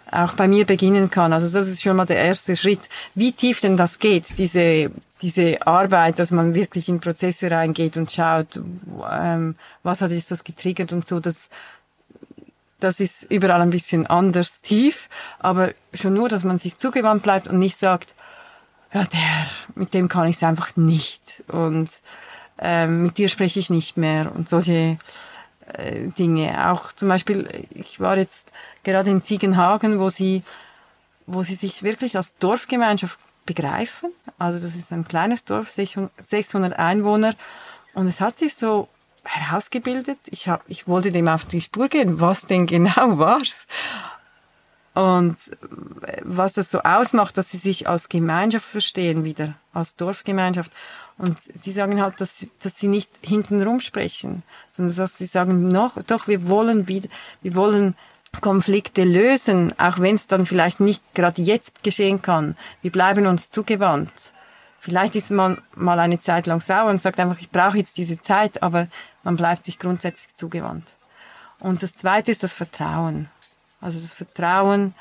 auch 0.10 0.34
bei 0.34 0.48
mir 0.48 0.66
beginnen 0.66 1.10
kann. 1.10 1.34
Also 1.34 1.52
das 1.52 1.68
ist 1.68 1.82
schon 1.82 1.98
mal 1.98 2.06
der 2.06 2.18
erste 2.18 2.56
Schritt. 2.56 2.88
Wie 3.14 3.34
tief 3.34 3.60
denn 3.60 3.76
das 3.76 4.00
geht, 4.00 4.38
diese, 4.38 4.90
diese 5.22 5.68
Arbeit, 5.68 6.18
dass 6.18 6.32
man 6.32 6.54
wirklich 6.54 6.88
in 6.88 7.02
Prozesse 7.02 7.52
reingeht 7.52 7.98
und 7.98 8.10
schaut, 8.10 8.60
ähm, 9.12 9.56
was 9.84 10.02
hat 10.02 10.12
jetzt 10.12 10.32
das 10.32 10.46
getriggert 10.46 10.94
und 10.94 11.06
so, 11.06 11.20
das 11.20 11.50
das 12.80 13.00
ist 13.00 13.24
überall 13.24 13.62
ein 13.62 13.70
bisschen 13.70 14.08
anders 14.08 14.62
tief, 14.62 15.10
aber 15.40 15.74
schon 15.94 16.14
nur, 16.14 16.30
dass 16.30 16.44
man 16.44 16.58
sich 16.58 16.78
zugewandt 16.78 17.24
bleibt 17.24 17.48
und 17.48 17.60
nicht 17.60 17.78
sagt, 17.78 18.14
ja, 18.94 19.04
der, 19.04 19.48
mit 19.76 19.94
dem 19.94 20.08
kann 20.08 20.28
ich 20.28 20.38
es 20.38 20.44
einfach 20.44 20.76
nicht 20.76 21.44
und 21.48 21.90
ähm, 22.58 23.04
mit 23.04 23.18
dir 23.18 23.30
spreche 23.30 23.60
ich 23.60 23.70
nicht 23.70 23.98
mehr 23.98 24.34
und 24.36 24.50
solche 24.50 24.98
äh, 25.74 26.08
Dinge. 26.18 26.72
Auch 26.72 26.92
zum 26.94 27.10
Beispiel, 27.10 27.48
ich 27.72 28.00
war 28.00 28.18
jetzt 28.18 28.52
gerade 28.84 29.10
in 29.12 29.22
Ziegenhagen, 29.22 30.00
wo 30.00 30.10
sie, 30.10 30.44
wo 31.28 31.44
sie 31.44 31.56
sich 31.56 31.84
wirklich 31.84 32.18
als 32.18 32.36
Dorfgemeinschaft 32.38 33.20
begreifen. 33.46 34.12
Also 34.38 34.66
das 34.66 34.76
ist 34.76 34.92
ein 34.92 35.08
kleines 35.08 35.46
Dorf, 35.46 35.72
600 35.72 36.78
Einwohner 36.78 37.36
und 37.94 38.08
es 38.08 38.22
hat 38.22 38.38
sich 38.38 38.56
so 38.56 38.88
herausgebildet. 39.24 40.20
Ich, 40.32 40.48
hab, 40.48 40.64
ich 40.68 40.88
wollte 40.88 41.12
dem 41.12 41.28
auf 41.28 41.46
die 41.46 41.62
Spur 41.62 41.88
gehen, 41.88 42.20
was 42.20 42.46
denn 42.46 42.66
genau 42.66 43.18
war's. 43.18 43.68
Und 44.94 45.38
was 46.24 46.58
es 46.58 46.72
so 46.72 46.82
ausmacht, 46.82 47.38
dass 47.38 47.52
sie 47.52 47.58
sich 47.58 47.88
als 47.88 48.10
Gemeinschaft 48.10 48.66
verstehen 48.66 49.24
wieder, 49.24 49.54
als 49.72 49.96
Dorfgemeinschaft. 49.96 50.72
Und 51.18 51.38
sie 51.54 51.72
sagen 51.72 52.02
halt, 52.02 52.20
dass, 52.22 52.46
dass 52.60 52.80
sie 52.80 52.88
nicht 52.88 53.10
hintenrum 53.22 53.82
sprechen, 53.82 54.44
sondern 54.70 54.96
dass 54.96 55.18
sie 55.18 55.26
sagen, 55.26 55.68
noch, 55.68 56.02
doch, 56.04 56.28
wir 56.28 56.48
wollen 56.48 56.88
wieder, 56.88 57.10
wir 57.42 57.56
wollen 57.56 57.96
Konflikte 58.42 59.04
lösen, 59.04 59.74
auch 59.80 60.00
wenn 60.00 60.16
es 60.16 60.28
dann 60.28 60.46
vielleicht 60.46 60.80
nicht 60.80 61.02
gerade 61.14 61.42
jetzt 61.42 61.84
geschehen 61.84 62.22
kann. 62.22 62.56
Wir 62.82 62.92
bleiben 62.92 63.28
uns 63.28 63.50
zugewandt. 63.50 64.12
Vielleicht 64.80 65.16
ist 65.16 65.30
man 65.30 65.62
mal 65.76 66.00
eine 66.00 66.20
Zeit 66.20 66.48
lang 66.48 66.62
sauer 66.62 66.90
und 66.90 67.02
sagt 67.02 67.20
einfach, 67.20 67.40
ich 67.40 67.50
brauche 67.50 67.78
jetzt 67.78 67.98
diese 67.98 68.22
Zeit, 68.22 68.64
aber 68.64 68.88
man 69.24 69.36
bleibt 69.36 69.66
sich 69.66 69.78
grundsätzlich 69.78 70.36
zugewandt. 70.36 70.96
Und 71.60 71.84
das 71.84 71.96
Zweite 71.96 72.32
ist 72.32 72.44
das 72.44 72.54
Vertrauen. 72.54 73.30
Also 73.82 74.00
das 74.00 74.14
Vertrauen 74.14 74.94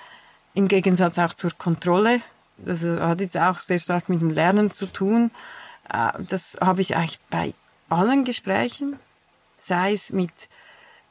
im 0.55 0.67
Gegensatz 0.69 1.19
auch 1.19 1.35
zur 1.35 1.53
Kontrolle. 1.57 2.21
Das 2.57 2.83
hat 2.83 3.21
jetzt 3.21 3.37
auch 3.37 3.61
sehr 3.61 3.79
stark 3.79 4.09
mit 4.09 4.21
dem 4.21 4.31
Lernen 4.31 4.71
zu 4.71 4.87
tun. 4.87 5.31
Äh, 5.93 6.11
das 6.29 6.59
habe 6.61 6.81
ich 6.81 6.97
eigentlich 6.97 7.21
bei 7.31 7.55
allen 7.89 8.25
Gesprächen, 8.25 8.99
sei 9.57 9.93
es 9.93 10.11
mit 10.11 10.49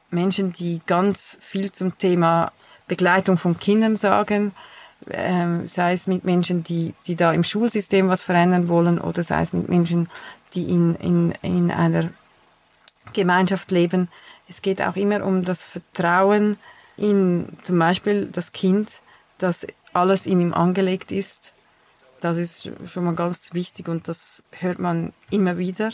Menschen, 0.09 0.51
die 0.51 0.81
ganz 0.85 1.37
viel 1.41 1.71
zum 1.71 1.97
Thema 1.97 2.51
Begleitung 2.87 3.37
von 3.37 3.57
Kindern 3.57 3.97
sagen, 3.97 4.53
ähm, 5.09 5.67
sei 5.67 5.93
es 5.93 6.07
mit 6.07 6.23
Menschen, 6.23 6.63
die, 6.63 6.93
die 7.05 7.15
da 7.15 7.31
im 7.31 7.43
Schulsystem 7.43 8.09
was 8.09 8.23
verändern 8.23 8.69
wollen 8.69 8.99
oder 8.99 9.23
sei 9.23 9.41
es 9.41 9.53
mit 9.53 9.69
Menschen, 9.69 10.09
die 10.53 10.63
in, 10.63 10.95
in, 10.95 11.31
in 11.41 11.71
einer 11.71 12.09
Gemeinschaft 13.13 13.71
leben. 13.71 14.09
Es 14.47 14.61
geht 14.61 14.81
auch 14.81 14.95
immer 14.95 15.25
um 15.25 15.43
das 15.43 15.65
Vertrauen 15.65 16.57
in 16.97 17.47
zum 17.63 17.79
Beispiel 17.79 18.27
das 18.31 18.51
Kind, 18.51 19.01
dass 19.37 19.67
alles 19.93 20.25
in 20.25 20.41
ihm 20.41 20.53
angelegt 20.53 21.11
ist. 21.11 21.53
Das 22.19 22.37
ist 22.37 22.71
schon 22.87 23.03
mal 23.03 23.15
ganz 23.15 23.53
wichtig 23.53 23.87
und 23.87 24.07
das 24.07 24.43
hört 24.51 24.79
man 24.79 25.13
immer 25.29 25.57
wieder. 25.57 25.91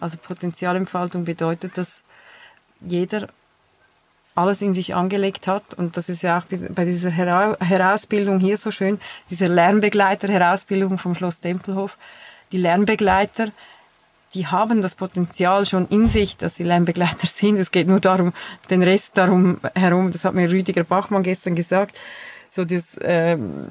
Also 0.00 0.18
Potenzialentfaltung 0.18 1.24
bedeutet, 1.24 1.78
dass 1.78 2.02
jeder 2.80 3.28
alles 4.34 4.62
in 4.62 4.72
sich 4.72 4.94
angelegt 4.94 5.46
hat. 5.46 5.74
Und 5.74 5.96
das 5.96 6.08
ist 6.08 6.22
ja 6.22 6.38
auch 6.38 6.44
bei 6.74 6.84
dieser 6.84 7.10
Herausbildung 7.10 8.40
hier 8.40 8.56
so 8.56 8.70
schön, 8.70 9.00
dieser 9.30 9.48
Lernbegleiter-Herausbildung 9.48 10.98
vom 10.98 11.14
Schloss 11.14 11.40
Tempelhof. 11.40 11.98
Die 12.52 12.58
Lernbegleiter, 12.58 13.48
die 14.34 14.46
haben 14.46 14.80
das 14.80 14.94
Potenzial 14.94 15.66
schon 15.66 15.86
in 15.88 16.08
sich, 16.08 16.36
dass 16.36 16.56
sie 16.56 16.64
Lernbegleiter 16.64 17.26
sind. 17.26 17.58
Es 17.58 17.70
geht 17.70 17.88
nur 17.88 18.00
darum, 18.00 18.32
den 18.70 18.82
Rest 18.82 19.16
darum 19.16 19.60
herum, 19.74 20.10
das 20.10 20.24
hat 20.24 20.34
mir 20.34 20.50
Rüdiger 20.50 20.84
Bachmann 20.84 21.22
gestern 21.22 21.54
gesagt, 21.54 21.98
so 22.54 22.66
das, 22.66 22.98
ähm, 23.02 23.68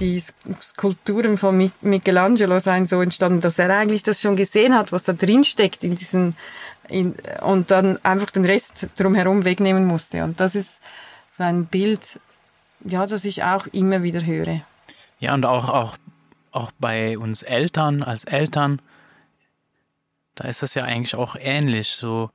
die 0.00 0.20
Skulpturen 0.60 1.38
von 1.38 1.70
Michelangelo 1.82 2.58
seien 2.58 2.88
so 2.88 3.00
entstanden, 3.00 3.40
dass 3.40 3.60
er 3.60 3.70
eigentlich 3.70 4.02
das 4.02 4.20
schon 4.20 4.34
gesehen 4.34 4.74
hat, 4.74 4.90
was 4.90 5.04
da 5.04 5.12
drin 5.12 5.44
steckt 5.44 5.84
in 5.84 5.94
diesen 5.94 6.36
in, 6.88 7.14
und 7.42 7.70
dann 7.70 7.98
einfach 8.04 8.30
den 8.30 8.44
Rest 8.44 8.88
drumherum 8.96 9.44
wegnehmen 9.44 9.86
musste. 9.86 10.24
Und 10.24 10.40
das 10.40 10.54
ist 10.54 10.80
so 11.28 11.42
ein 11.42 11.66
Bild, 11.66 12.20
ja, 12.84 13.06
das 13.06 13.24
ich 13.24 13.42
auch 13.42 13.66
immer 13.68 14.02
wieder 14.02 14.24
höre. 14.24 14.60
Ja, 15.18 15.34
und 15.34 15.44
auch, 15.46 15.68
auch, 15.68 15.96
auch 16.52 16.70
bei 16.78 17.18
uns 17.18 17.42
Eltern, 17.42 18.02
als 18.02 18.24
Eltern, 18.24 18.80
da 20.34 20.48
ist 20.48 20.62
das 20.62 20.74
ja 20.74 20.84
eigentlich 20.84 21.14
auch 21.14 21.36
ähnlich. 21.38 21.90
So, 21.90 22.30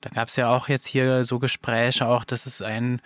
da 0.00 0.10
gab 0.10 0.28
es 0.28 0.36
ja 0.36 0.50
auch 0.50 0.68
jetzt 0.68 0.86
hier 0.86 1.24
so 1.24 1.38
Gespräche, 1.38 2.06
auch, 2.06 2.24
dass 2.24 2.46
es 2.46 2.60
ein 2.62 3.00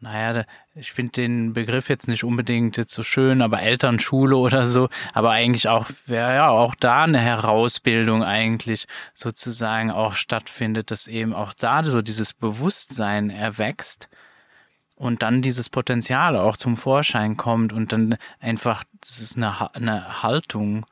naja, 0.00 0.44
ich 0.78 0.92
finde 0.92 1.12
den 1.12 1.54
Begriff 1.54 1.88
jetzt 1.88 2.06
nicht 2.06 2.22
unbedingt 2.22 2.76
jetzt 2.76 2.92
so 2.92 3.02
schön, 3.02 3.40
aber 3.40 3.62
Elternschule 3.62 4.36
oder 4.36 4.66
so, 4.66 4.90
aber 5.14 5.30
eigentlich 5.30 5.68
auch, 5.68 5.88
ja, 6.06 6.50
auch 6.50 6.74
da 6.74 7.04
eine 7.04 7.18
Herausbildung 7.18 8.22
eigentlich 8.22 8.86
sozusagen 9.14 9.90
auch 9.90 10.14
stattfindet, 10.14 10.90
dass 10.90 11.08
eben 11.08 11.32
auch 11.32 11.54
da 11.54 11.82
so 11.84 12.02
dieses 12.02 12.34
Bewusstsein 12.34 13.30
erwächst 13.30 14.10
und 14.96 15.22
dann 15.22 15.40
dieses 15.40 15.70
Potenzial 15.70 16.36
auch 16.36 16.58
zum 16.58 16.76
Vorschein 16.76 17.38
kommt 17.38 17.72
und 17.72 17.92
dann 17.92 18.18
einfach, 18.38 18.84
das 19.00 19.18
ist 19.20 19.38
eine, 19.38 19.74
eine 19.74 20.22
Haltung 20.22 20.84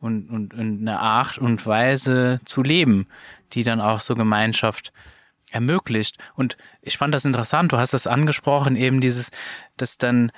und, 0.00 0.30
und, 0.30 0.54
und 0.54 0.80
eine 0.80 0.98
Art 0.98 1.36
und 1.36 1.66
Weise 1.66 2.40
zu 2.46 2.62
leben, 2.62 3.06
die 3.52 3.64
dann 3.64 3.82
auch 3.82 4.00
so 4.00 4.14
Gemeinschaft 4.14 4.92
ermöglicht. 5.50 6.18
Und 6.34 6.56
ich 6.82 6.98
fand 6.98 7.14
das 7.14 7.24
interessant, 7.24 7.72
du 7.72 7.78
hast 7.78 7.92
das 7.92 8.06
angesprochen, 8.06 8.76
eben 8.76 9.00
dieses, 9.00 9.30
dass 9.76 9.98
dann 9.98 10.32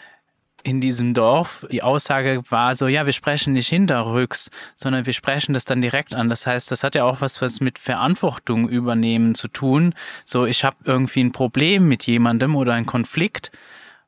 in 0.64 0.80
diesem 0.80 1.14
Dorf 1.14 1.66
die 1.70 1.82
Aussage 1.82 2.42
war 2.50 2.74
so, 2.74 2.88
ja, 2.88 3.06
wir 3.06 3.12
sprechen 3.12 3.52
nicht 3.52 3.68
hinterrücks, 3.68 4.50
sondern 4.74 5.06
wir 5.06 5.12
sprechen 5.12 5.54
das 5.54 5.64
dann 5.64 5.80
direkt 5.80 6.14
an. 6.14 6.28
Das 6.28 6.46
heißt, 6.46 6.70
das 6.70 6.82
hat 6.82 6.94
ja 6.94 7.04
auch 7.04 7.20
was, 7.20 7.40
was 7.40 7.60
mit 7.60 7.78
Verantwortung 7.78 8.68
übernehmen 8.68 9.34
zu 9.34 9.48
tun. 9.48 9.94
So, 10.24 10.46
ich 10.46 10.64
habe 10.64 10.76
irgendwie 10.84 11.20
ein 11.20 11.32
Problem 11.32 11.88
mit 11.88 12.06
jemandem 12.06 12.56
oder 12.56 12.74
einen 12.74 12.86
Konflikt 12.86 13.52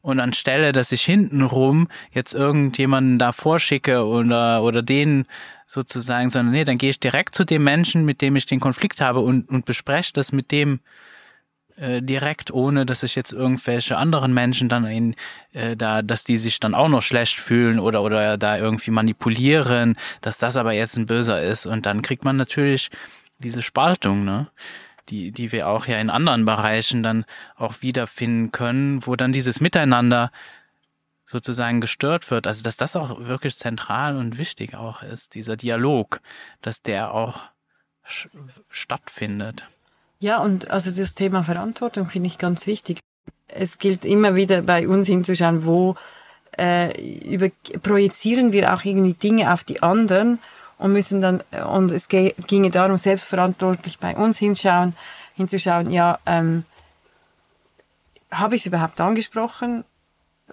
und 0.03 0.19
anstelle, 0.19 0.73
dass 0.73 0.93
ich 0.93 1.03
hintenrum 1.03 1.89
jetzt 2.13 2.35
irgendjemanden 2.35 3.19
da 3.19 3.33
vorschicke 3.33 4.05
oder, 4.05 4.63
oder 4.63 4.83
den 4.83 5.27
sozusagen, 5.71 6.31
sondern 6.31 6.53
nee, 6.53 6.65
dann 6.65 6.79
gehe 6.79 6.91
ich 6.91 6.99
direkt 6.99 7.37
zu 7.37 7.45
dem 7.45 7.63
Menschen, 7.63 8.05
mit 8.05 8.23
dem 8.23 8.35
ich 8.35 8.45
den 8.45 8.59
Konflikt 8.59 9.01
habe 9.01 9.21
und, 9.21 9.49
und 9.49 9.65
bespreche 9.65 10.13
das 10.13 10.33
mit 10.33 10.51
dem 10.51 10.81
äh, 11.77 12.03
direkt, 12.03 12.51
ohne 12.51 12.85
dass 12.85 13.05
ich 13.05 13.15
jetzt 13.15 13.33
irgendwelche 13.33 13.97
anderen 13.97 14.35
Menschen 14.35 14.69
dann 14.69 14.85
in, 14.85 15.15
äh, 15.53 15.77
da, 15.77 16.03
dass 16.03 16.25
die 16.25 16.39
sich 16.39 16.59
dann 16.59 16.75
auch 16.75 16.89
noch 16.89 17.03
schlecht 17.03 17.39
fühlen 17.39 17.79
oder, 17.79 18.03
oder 18.03 18.37
da 18.37 18.59
irgendwie 18.59 18.91
manipulieren, 18.91 19.97
dass 20.23 20.39
das 20.39 20.57
aber 20.57 20.73
jetzt 20.73 20.97
ein 20.97 21.07
Böser 21.07 21.41
ist. 21.41 21.67
Und 21.67 21.87
dann 21.87 22.03
kriegt 22.03 22.25
man 22.25 22.35
natürlich 22.35 22.91
diese 23.39 23.63
Spaltung, 23.63 24.25
ne? 24.25 24.49
Die, 25.09 25.33
die 25.33 25.51
wir 25.51 25.67
auch 25.67 25.87
ja 25.87 25.99
in 25.99 26.11
anderen 26.11 26.45
Bereichen 26.45 27.03
dann 27.03 27.25
auch 27.57 27.75
wiederfinden 27.81 28.53
können, 28.53 29.05
wo 29.07 29.17
dann 29.17 29.33
dieses 29.33 29.61
Miteinander 29.61 30.31
sozusagen 31.31 31.81
gestört 31.81 32.31
wird. 32.31 32.47
Also 32.47 32.63
dass 32.63 32.77
das 32.77 32.97
auch 32.97 33.21
wirklich 33.21 33.57
zentral 33.57 34.17
und 34.17 34.37
wichtig 34.37 34.75
auch 34.75 35.03
ist, 35.03 35.35
dieser 35.35 35.57
Dialog, 35.57 36.21
dass 36.61 36.83
der 36.83 37.15
auch 37.15 37.43
stattfindet. 38.71 39.65
Ja, 40.19 40.39
und 40.39 40.71
also 40.71 40.91
das 40.91 41.15
Thema 41.15 41.45
Verantwortung 41.45 42.09
finde 42.09 42.27
ich 42.27 42.39
ganz 42.39 42.67
wichtig. 42.67 42.99
Es 43.47 43.79
gilt 43.79 44.05
immer 44.05 44.35
wieder 44.35 44.63
bei 44.63 44.89
uns 44.89 45.07
hinzuschauen, 45.07 45.65
wo 45.65 45.95
äh, 46.59 46.91
über, 47.23 47.51
projizieren 47.83 48.53
wir 48.53 48.75
auch 48.75 48.85
irgendwie 48.85 49.15
Dinge 49.15 49.53
auf 49.53 49.63
die 49.63 49.83
anderen 49.83 50.41
und 50.79 50.93
müssen 50.93 51.21
dann, 51.21 51.43
und 51.73 51.93
es 51.93 52.09
ginge 52.09 52.71
darum, 52.71 52.99
selbstverantwortlich 52.99 53.99
bei 53.99 54.17
uns 54.17 54.39
hinschauen, 54.39 54.97
hinzuschauen, 55.37 55.91
ja, 55.93 56.19
ähm, 56.27 56.65
habe 58.31 58.57
ich 58.57 58.63
es 58.63 58.67
überhaupt 58.67 59.01
angesprochen? 59.01 59.85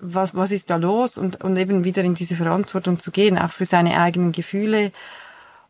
Was, 0.01 0.36
was 0.36 0.51
ist 0.51 0.69
da 0.69 0.75
los 0.75 1.17
und, 1.17 1.41
und 1.43 1.57
eben 1.57 1.83
wieder 1.83 2.03
in 2.03 2.13
diese 2.13 2.36
Verantwortung 2.36 2.99
zu 2.99 3.12
gehen, 3.12 3.38
auch 3.38 3.51
für 3.51 3.65
seine 3.65 3.99
eigenen 3.99 4.31
Gefühle. 4.31 4.91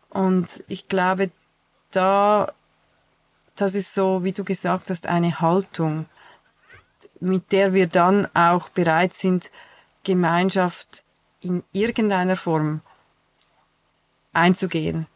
Und 0.10 0.48
ich 0.68 0.88
glaube, 0.88 1.32
da, 1.92 2.52
das 3.56 3.76
ist 3.76 3.94
so, 3.94 4.24
wie 4.24 4.32
du 4.32 4.44
gesagt 4.44 4.90
hast, 4.90 5.08
eine 5.08 5.40
Haltung, 5.40 6.06
mit 7.20 7.52
der 7.52 7.74
wir 7.74 7.88
dann 7.88 8.28
auch 8.36 8.70
bereit 8.70 9.14
sind, 9.14 9.50
Gemeinschaft 10.04 11.04
in 11.42 11.64
irgendeiner 11.72 12.36
Form 12.36 12.82
einzugehen. 14.34 15.08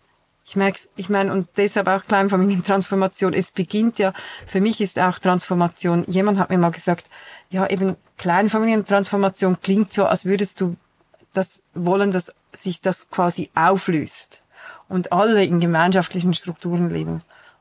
Ich 0.45 0.55
merke 0.55 0.79
ich 0.97 1.09
meine, 1.09 1.31
und 1.31 1.47
deshalb 1.55 1.87
auch 1.87 2.03
Kleinfamilientransformation, 2.05 3.33
es 3.33 3.51
beginnt 3.51 3.99
ja, 3.99 4.13
für 4.47 4.59
mich 4.59 4.81
ist 4.81 4.99
auch 4.99 5.19
Transformation, 5.19 6.03
jemand 6.07 6.39
hat 6.39 6.49
mir 6.49 6.57
mal 6.57 6.71
gesagt, 6.71 7.09
ja, 7.51 7.67
eben 7.69 7.97
Kleinfamilientransformation 8.17 9.59
klingt 9.61 9.93
so, 9.93 10.05
als 10.05 10.25
würdest 10.25 10.61
du 10.61 10.75
das 11.33 11.61
wollen, 11.73 12.11
dass 12.11 12.33
sich 12.53 12.81
das 12.81 13.09
quasi 13.09 13.49
auflöst 13.55 14.41
und 14.89 15.11
alle 15.11 15.43
in 15.43 15.59
gemeinschaftlichen 15.59 16.33
Strukturen 16.33 16.89
leben. 16.89 17.19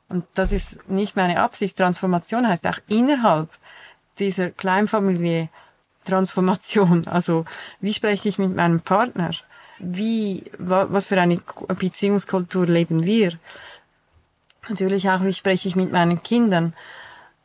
Und 0.08 0.24
das 0.34 0.52
ist 0.52 0.88
nicht 0.88 1.16
meine 1.16 1.40
Absicht. 1.40 1.76
Transformation 1.76 2.48
heißt 2.48 2.66
auch 2.66 2.78
innerhalb 2.88 3.48
dieser 4.18 4.50
Kleinfamilie 4.50 5.48
Transformation. 6.04 7.02
Also, 7.06 7.44
wie 7.80 7.94
spreche 7.94 8.28
ich 8.28 8.38
mit 8.38 8.54
meinem 8.54 8.80
Partner? 8.80 9.30
Wie, 9.78 10.44
was 10.58 11.04
für 11.04 11.20
eine 11.20 11.40
Beziehungskultur 11.68 12.66
leben 12.66 13.04
wir? 13.04 13.32
Natürlich 14.68 15.08
auch, 15.08 15.22
wie 15.22 15.32
spreche 15.32 15.68
ich 15.68 15.76
mit 15.76 15.90
meinen 15.90 16.22
Kindern? 16.22 16.74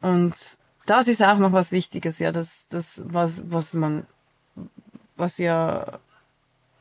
Und 0.01 0.36
das 0.85 1.07
ist 1.07 1.23
auch 1.23 1.37
noch 1.37 1.51
was 1.51 1.71
Wichtiges, 1.71 2.19
ja, 2.19 2.31
das, 2.31 2.67
das, 2.67 3.01
was, 3.05 3.41
was 3.49 3.73
man, 3.73 4.05
was 5.15 5.37
ja 5.37 5.99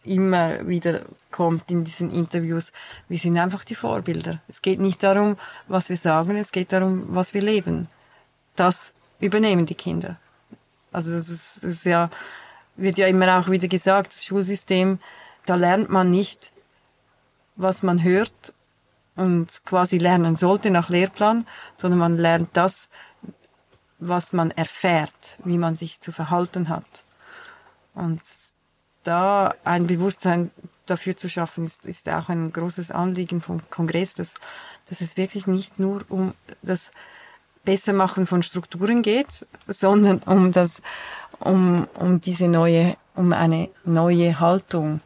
immer 0.05 0.67
wieder 0.69 1.03
kommt 1.31 1.71
in 1.71 1.85
diesen 1.85 2.13
Interviews. 2.13 2.73
Wir 3.09 3.19
sind 3.19 3.39
einfach 3.39 3.65
die 3.65 3.75
Vorbilder. 3.75 4.41
Es 4.49 4.61
geht 4.61 4.79
nicht 4.79 5.03
darum, 5.03 5.39
was 5.67 5.89
wir 5.89 5.97
sagen, 5.97 6.37
es 6.37 6.53
geht 6.53 6.73
darum, 6.73 7.05
was 7.09 7.35
wir 7.35 7.43
leben. 7.43 7.89
Das 8.55 8.93
übernehmen 9.21 9.67
die 9.67 9.75
Kinder. 9.75 10.17
Also 10.93 11.17
es 11.17 11.29
ist, 11.29 11.65
ist 11.65 11.85
ja, 11.85 12.11
wird 12.77 12.99
ja 12.99 13.07
immer 13.07 13.39
auch 13.39 13.51
wieder 13.51 13.69
gesagt, 13.69 14.13
das 14.13 14.25
Schulsystem, 14.25 14.99
da 15.47 15.55
lernt 15.55 15.91
man 15.91 16.11
nicht, 16.11 16.53
was 17.57 17.83
man 17.83 18.03
hört 18.03 18.53
und 19.17 19.63
quasi 19.65 19.99
lernen 19.99 20.37
sollte 20.37 20.71
nach 20.71 20.89
Lehrplan, 20.89 21.45
sondern 21.75 21.99
man 21.99 22.17
lernt 22.19 22.51
das, 22.53 22.89
was 23.99 24.33
man 24.33 24.51
erfährt, 24.51 25.37
wie 25.45 25.59
man 25.59 25.77
sich 25.77 26.01
zu 26.01 26.13
verhalten 26.13 26.69
hat. 26.69 27.05
Und 27.95 28.23
da 29.05 29.55
ein 29.65 29.87
Bewusstsein 29.87 30.51
dafür 30.87 31.17
zu 31.17 31.29
schaffen, 31.29 31.65
ist, 31.65 31.87
ist 31.87 32.09
auch 32.09 32.29
ein 32.29 32.53
großes 32.53 32.91
Anliegen 32.91 33.41
vom 33.41 33.61
Kongress, 33.71 34.15
dass, 34.15 34.35
dass 34.89 35.01
es 35.01 35.17
wirklich 35.17 35.47
nicht 35.47 35.79
nur 35.79 36.05
um 36.09 36.35
das 36.63 36.93
Bessermachen 37.65 38.27
von 38.27 38.43
Strukturen 38.43 39.03
geht, 39.03 39.47
sondern 39.67 40.19
um 40.19 40.53
das, 40.53 40.83
um, 41.39 41.89
um 41.95 42.21
diese 42.21 42.49
neue, 42.49 42.97
um 43.15 43.33
eine 43.33 43.71
neue 43.85 44.39
Haltung, 44.41 45.01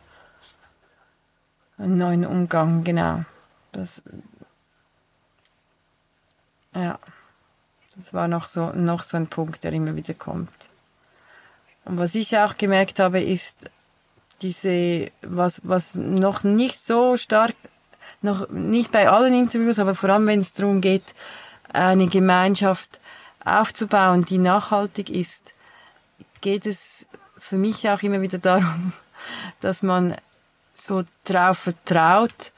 einen 1.76 1.98
neuen 1.98 2.26
Umgang, 2.26 2.82
genau. 2.82 3.24
Das, 3.70 4.02
ja. 6.74 6.98
Das 7.98 8.14
war 8.14 8.28
noch 8.28 8.46
so, 8.46 8.70
noch 8.70 9.02
so 9.02 9.16
ein 9.16 9.26
Punkt, 9.26 9.64
der 9.64 9.72
immer 9.72 9.96
wieder 9.96 10.14
kommt. 10.14 10.70
Und 11.84 11.98
was 11.98 12.14
ich 12.14 12.38
auch 12.38 12.56
gemerkt 12.56 13.00
habe, 13.00 13.20
ist 13.20 13.56
diese, 14.40 15.10
was, 15.22 15.60
was 15.64 15.96
noch 15.96 16.44
nicht 16.44 16.78
so 16.82 17.16
stark, 17.16 17.54
noch 18.22 18.48
nicht 18.50 18.92
bei 18.92 19.08
allen 19.08 19.34
Interviews, 19.34 19.80
aber 19.80 19.96
vor 19.96 20.10
allem 20.10 20.28
wenn 20.28 20.38
es 20.38 20.52
darum 20.52 20.80
geht, 20.80 21.12
eine 21.72 22.06
Gemeinschaft 22.06 23.00
aufzubauen, 23.44 24.24
die 24.24 24.38
nachhaltig 24.38 25.10
ist, 25.10 25.54
geht 26.40 26.66
es 26.66 27.08
für 27.36 27.56
mich 27.56 27.88
auch 27.88 28.02
immer 28.02 28.20
wieder 28.20 28.38
darum, 28.38 28.92
dass 29.60 29.82
man 29.82 30.14
so 30.72 31.02
drauf 31.24 31.58
vertraut. 31.58 32.52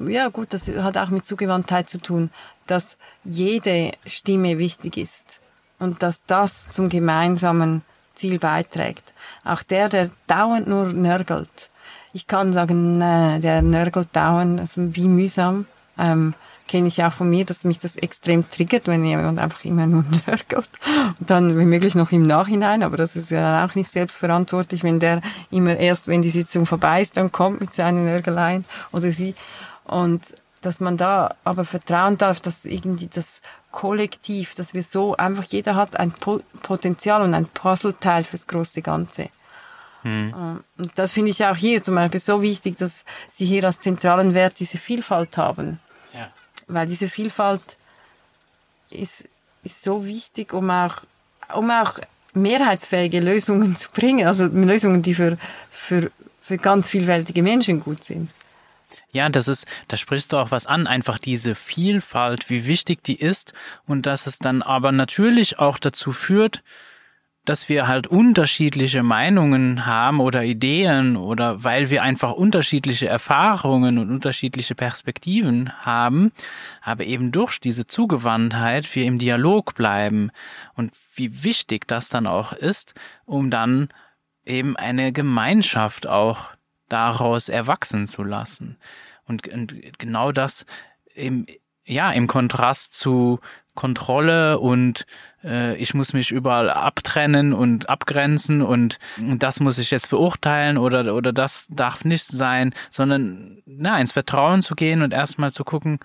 Ja 0.00 0.28
gut, 0.28 0.52
das 0.52 0.66
hat 0.66 0.96
auch 0.96 1.10
mit 1.10 1.24
Zugewandtheit 1.24 1.88
zu 1.88 1.98
tun, 1.98 2.30
dass 2.66 2.98
jede 3.24 3.92
Stimme 4.06 4.58
wichtig 4.58 4.96
ist 4.96 5.40
und 5.78 6.02
dass 6.02 6.20
das 6.26 6.68
zum 6.70 6.88
gemeinsamen 6.88 7.82
Ziel 8.14 8.38
beiträgt. 8.38 9.14
Auch 9.44 9.62
der, 9.62 9.88
der 9.88 10.10
dauernd 10.26 10.68
nur 10.68 10.92
nörgelt. 10.92 11.70
Ich 12.12 12.26
kann 12.26 12.52
sagen, 12.52 12.98
nee, 12.98 13.40
der 13.40 13.62
nörgelt 13.62 14.08
dauernd, 14.12 14.60
also 14.60 14.94
wie 14.94 15.08
mühsam. 15.08 15.66
Ähm, 15.98 16.34
kenne 16.68 16.88
ich 16.88 17.02
auch 17.04 17.12
von 17.12 17.28
mir, 17.28 17.44
dass 17.44 17.64
mich 17.64 17.78
das 17.78 17.96
extrem 17.96 18.48
triggert, 18.48 18.86
wenn 18.86 19.04
jemand 19.04 19.38
einfach 19.38 19.64
immer 19.64 19.86
nur 19.86 20.04
nörgelt. 20.26 20.68
Und 21.20 21.30
dann 21.30 21.54
womöglich 21.58 21.94
noch 21.94 22.12
im 22.12 22.22
Nachhinein, 22.22 22.82
aber 22.82 22.96
das 22.96 23.16
ist 23.16 23.30
ja 23.30 23.64
auch 23.64 23.74
nicht 23.74 23.90
selbstverantwortlich, 23.90 24.82
wenn 24.82 24.98
der 24.98 25.20
immer 25.50 25.76
erst, 25.76 26.08
wenn 26.08 26.22
die 26.22 26.30
Sitzung 26.30 26.64
vorbei 26.64 27.02
ist, 27.02 27.16
dann 27.16 27.32
kommt 27.32 27.60
mit 27.60 27.74
seinen 27.74 28.04
Nörgeleien 28.04 28.64
oder 28.92 29.12
sie. 29.12 29.34
Und 29.84 30.34
dass 30.62 30.80
man 30.80 30.96
da 30.96 31.34
aber 31.44 31.64
vertrauen 31.64 32.16
darf, 32.18 32.40
dass 32.40 32.64
irgendwie 32.64 33.08
das 33.08 33.42
Kollektiv, 33.70 34.54
dass 34.54 34.74
wir 34.74 34.82
so 34.82 35.16
einfach, 35.16 35.44
jeder 35.44 35.74
hat 35.74 35.96
ein 35.96 36.12
Potenzial 36.62 37.22
und 37.22 37.34
ein 37.34 37.46
Puzzleteil 37.46 38.24
fürs 38.24 38.46
große 38.46 38.82
Ganze. 38.82 39.28
Hm. 40.02 40.62
Und 40.78 40.92
das 40.96 41.12
finde 41.12 41.30
ich 41.30 41.44
auch 41.44 41.56
hier 41.56 41.82
zum 41.82 41.94
Beispiel 41.94 42.20
so 42.20 42.42
wichtig, 42.42 42.76
dass 42.76 43.04
sie 43.30 43.46
hier 43.46 43.64
als 43.64 43.80
zentralen 43.80 44.34
Wert 44.34 44.58
diese 44.58 44.78
Vielfalt 44.78 45.36
haben. 45.36 45.78
Ja 46.12 46.30
weil 46.68 46.86
diese 46.86 47.08
Vielfalt 47.08 47.76
ist, 48.90 49.28
ist 49.62 49.82
so 49.82 50.04
wichtig, 50.04 50.52
um 50.52 50.70
auch, 50.70 50.96
um 51.54 51.70
auch 51.70 51.98
mehrheitsfähige 52.34 53.20
Lösungen 53.20 53.76
zu 53.76 53.90
bringen, 53.90 54.26
also 54.26 54.46
Lösungen, 54.46 55.02
die 55.02 55.14
für, 55.14 55.38
für, 55.70 56.10
für 56.42 56.58
ganz 56.58 56.88
vielfältige 56.88 57.42
Menschen 57.42 57.80
gut 57.80 58.04
sind. 58.04 58.30
Ja, 59.14 59.28
das 59.28 59.46
ist, 59.46 59.66
da 59.88 59.98
sprichst 59.98 60.32
du 60.32 60.38
auch 60.38 60.50
was 60.50 60.66
an, 60.66 60.86
einfach 60.86 61.18
diese 61.18 61.54
Vielfalt, 61.54 62.48
wie 62.48 62.66
wichtig 62.66 63.04
die 63.04 63.20
ist 63.20 63.52
und 63.86 64.06
dass 64.06 64.26
es 64.26 64.38
dann 64.38 64.62
aber 64.62 64.90
natürlich 64.90 65.58
auch 65.58 65.78
dazu 65.78 66.12
führt, 66.12 66.62
dass 67.44 67.68
wir 67.68 67.88
halt 67.88 68.06
unterschiedliche 68.06 69.02
Meinungen 69.02 69.84
haben 69.84 70.20
oder 70.20 70.44
Ideen 70.44 71.16
oder 71.16 71.64
weil 71.64 71.90
wir 71.90 72.02
einfach 72.02 72.32
unterschiedliche 72.32 73.08
Erfahrungen 73.08 73.98
und 73.98 74.10
unterschiedliche 74.10 74.76
Perspektiven 74.76 75.72
haben, 75.84 76.32
aber 76.80 77.04
eben 77.04 77.32
durch 77.32 77.58
diese 77.58 77.86
Zugewandtheit 77.86 78.94
wir 78.94 79.04
im 79.04 79.18
Dialog 79.18 79.74
bleiben 79.74 80.30
und 80.74 80.92
wie 81.14 81.42
wichtig 81.42 81.86
das 81.88 82.08
dann 82.08 82.26
auch 82.26 82.52
ist, 82.52 82.94
um 83.26 83.50
dann 83.50 83.88
eben 84.46 84.76
eine 84.76 85.12
Gemeinschaft 85.12 86.06
auch 86.06 86.50
daraus 86.92 87.48
erwachsen 87.48 88.08
zu 88.08 88.22
lassen. 88.22 88.76
Und, 89.26 89.48
und 89.48 89.98
genau 89.98 90.32
das 90.32 90.66
im, 91.14 91.46
ja, 91.84 92.10
im 92.12 92.26
Kontrast 92.26 92.94
zu 92.94 93.40
Kontrolle 93.74 94.58
und 94.58 95.06
äh, 95.42 95.76
ich 95.76 95.94
muss 95.94 96.12
mich 96.12 96.30
überall 96.30 96.68
abtrennen 96.68 97.54
und 97.54 97.88
abgrenzen 97.88 98.60
und, 98.60 98.98
und 99.18 99.42
das 99.42 99.60
muss 99.60 99.78
ich 99.78 99.90
jetzt 99.90 100.08
verurteilen 100.08 100.76
oder, 100.76 101.14
oder 101.14 101.32
das 101.32 101.66
darf 101.70 102.04
nicht 102.04 102.26
sein, 102.26 102.74
sondern 102.90 103.62
na, 103.64 103.98
ins 103.98 104.12
Vertrauen 104.12 104.60
zu 104.60 104.74
gehen 104.74 105.00
und 105.00 105.14
erstmal 105.14 105.52
zu 105.52 105.64
gucken, 105.64 106.00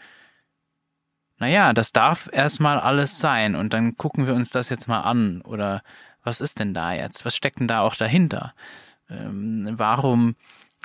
naja, 1.39 1.73
das 1.73 1.91
darf 1.91 2.29
erstmal 2.31 2.79
alles 2.79 3.19
sein 3.19 3.55
und 3.55 3.73
dann 3.73 3.97
gucken 3.97 4.27
wir 4.27 4.33
uns 4.33 4.49
das 4.49 4.69
jetzt 4.69 4.87
mal 4.87 5.01
an 5.01 5.41
oder 5.41 5.83
was 6.23 6.41
ist 6.41 6.59
denn 6.59 6.73
da 6.73 6.93
jetzt? 6.93 7.25
Was 7.25 7.35
steckt 7.35 7.59
denn 7.59 7.67
da 7.67 7.81
auch 7.81 7.95
dahinter? 7.95 8.53
Ähm, 9.09 9.67
warum 9.73 10.35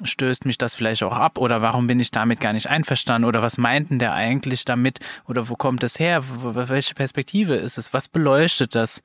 stößt 0.04 0.44
mich 0.44 0.58
das 0.58 0.74
vielleicht 0.74 1.02
auch 1.02 1.16
ab? 1.16 1.38
Oder 1.38 1.62
warum 1.62 1.86
bin 1.86 2.00
ich 2.00 2.10
damit 2.10 2.40
gar 2.40 2.52
nicht 2.52 2.68
einverstanden? 2.68 3.26
Oder 3.26 3.42
was 3.42 3.58
meinten 3.58 3.98
der 3.98 4.12
eigentlich 4.14 4.64
damit? 4.64 5.00
Oder 5.26 5.48
wo 5.48 5.54
kommt 5.54 5.82
es 5.82 5.98
her, 5.98 6.22
welche 6.24 6.94
Perspektive 6.94 7.54
ist 7.54 7.78
es, 7.78 7.92
was 7.92 8.08
beleuchtet 8.08 8.74
das? 8.74 9.02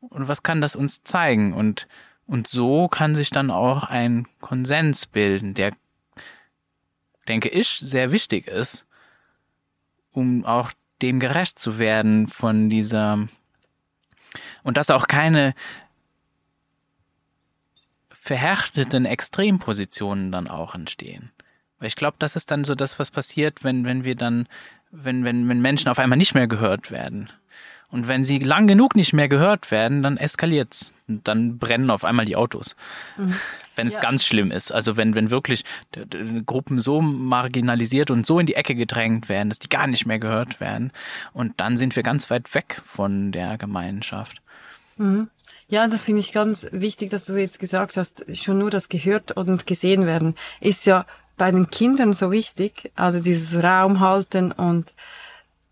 Und 0.00 0.28
was 0.28 0.42
kann 0.42 0.60
das 0.60 0.76
uns 0.76 1.02
zeigen? 1.02 1.52
Und 1.52 1.88
und 2.28 2.46
so 2.46 2.88
kann 2.88 3.14
sich 3.14 3.30
dann 3.30 3.50
auch 3.50 3.84
ein 3.84 4.28
Konsens 4.42 5.06
bilden, 5.06 5.54
der 5.54 5.72
denke 7.26 7.48
ich 7.48 7.70
sehr 7.78 8.12
wichtig 8.12 8.46
ist, 8.46 8.86
um 10.12 10.44
auch 10.44 10.72
dem 11.00 11.20
gerecht 11.20 11.58
zu 11.58 11.78
werden 11.78 12.28
von 12.28 12.68
dieser 12.68 13.26
und 14.62 14.76
dass 14.76 14.90
auch 14.90 15.06
keine 15.06 15.54
verhärteten 18.28 19.06
Extrempositionen 19.06 20.30
dann 20.30 20.48
auch 20.48 20.74
entstehen. 20.74 21.30
Weil 21.78 21.88
ich 21.88 21.96
glaube, 21.96 22.16
das 22.18 22.36
ist 22.36 22.50
dann 22.50 22.62
so 22.62 22.74
das, 22.74 22.98
was 22.98 23.10
passiert, 23.10 23.64
wenn, 23.64 23.86
wenn 23.86 24.04
wir 24.04 24.16
dann, 24.16 24.48
wenn, 24.90 25.24
wenn, 25.24 25.48
wenn 25.48 25.62
Menschen 25.62 25.88
auf 25.88 25.98
einmal 25.98 26.18
nicht 26.18 26.34
mehr 26.34 26.46
gehört 26.46 26.90
werden. 26.90 27.30
Und 27.90 28.06
wenn 28.06 28.24
sie 28.24 28.38
lang 28.38 28.66
genug 28.66 28.96
nicht 28.96 29.14
mehr 29.14 29.30
gehört 29.30 29.70
werden, 29.70 30.02
dann 30.02 30.18
eskaliert's. 30.18 30.92
Dann 31.06 31.56
brennen 31.56 31.88
auf 31.88 32.04
einmal 32.04 32.26
die 32.26 32.36
Autos. 32.36 32.76
Mhm. 33.16 33.34
Wenn 33.76 33.86
es 33.86 33.94
ja. 33.94 34.00
ganz 34.00 34.26
schlimm 34.26 34.50
ist. 34.50 34.72
Also 34.72 34.96
wenn, 34.96 35.14
wenn 35.14 35.30
wirklich 35.30 35.64
Gruppen 36.44 36.80
so 36.80 37.00
marginalisiert 37.00 38.10
und 38.10 38.26
so 38.26 38.40
in 38.40 38.46
die 38.46 38.56
Ecke 38.56 38.74
gedrängt 38.74 39.28
werden, 39.28 39.50
dass 39.50 39.60
die 39.60 39.68
gar 39.68 39.86
nicht 39.86 40.04
mehr 40.04 40.18
gehört 40.18 40.58
werden. 40.58 40.90
Und 41.32 41.60
dann 41.60 41.76
sind 41.76 41.94
wir 41.94 42.02
ganz 42.02 42.28
weit 42.28 42.52
weg 42.56 42.82
von 42.84 43.30
der 43.30 43.56
Gemeinschaft. 43.56 44.42
Mhm. 44.96 45.30
Ja, 45.70 45.86
das 45.86 46.02
finde 46.02 46.20
ich 46.20 46.32
ganz 46.32 46.66
wichtig, 46.72 47.10
dass 47.10 47.26
du 47.26 47.36
jetzt 47.36 47.58
gesagt 47.58 47.98
hast, 47.98 48.24
schon 48.34 48.58
nur 48.58 48.70
das 48.70 48.88
gehört 48.88 49.32
und 49.32 49.66
gesehen 49.66 50.06
werden 50.06 50.34
ist 50.60 50.86
ja 50.86 51.04
bei 51.36 51.50
den 51.50 51.68
Kindern 51.68 52.14
so 52.14 52.30
wichtig, 52.30 52.90
also 52.96 53.20
dieses 53.20 53.62
Raum 53.62 54.00
halten 54.00 54.50
und 54.50 54.94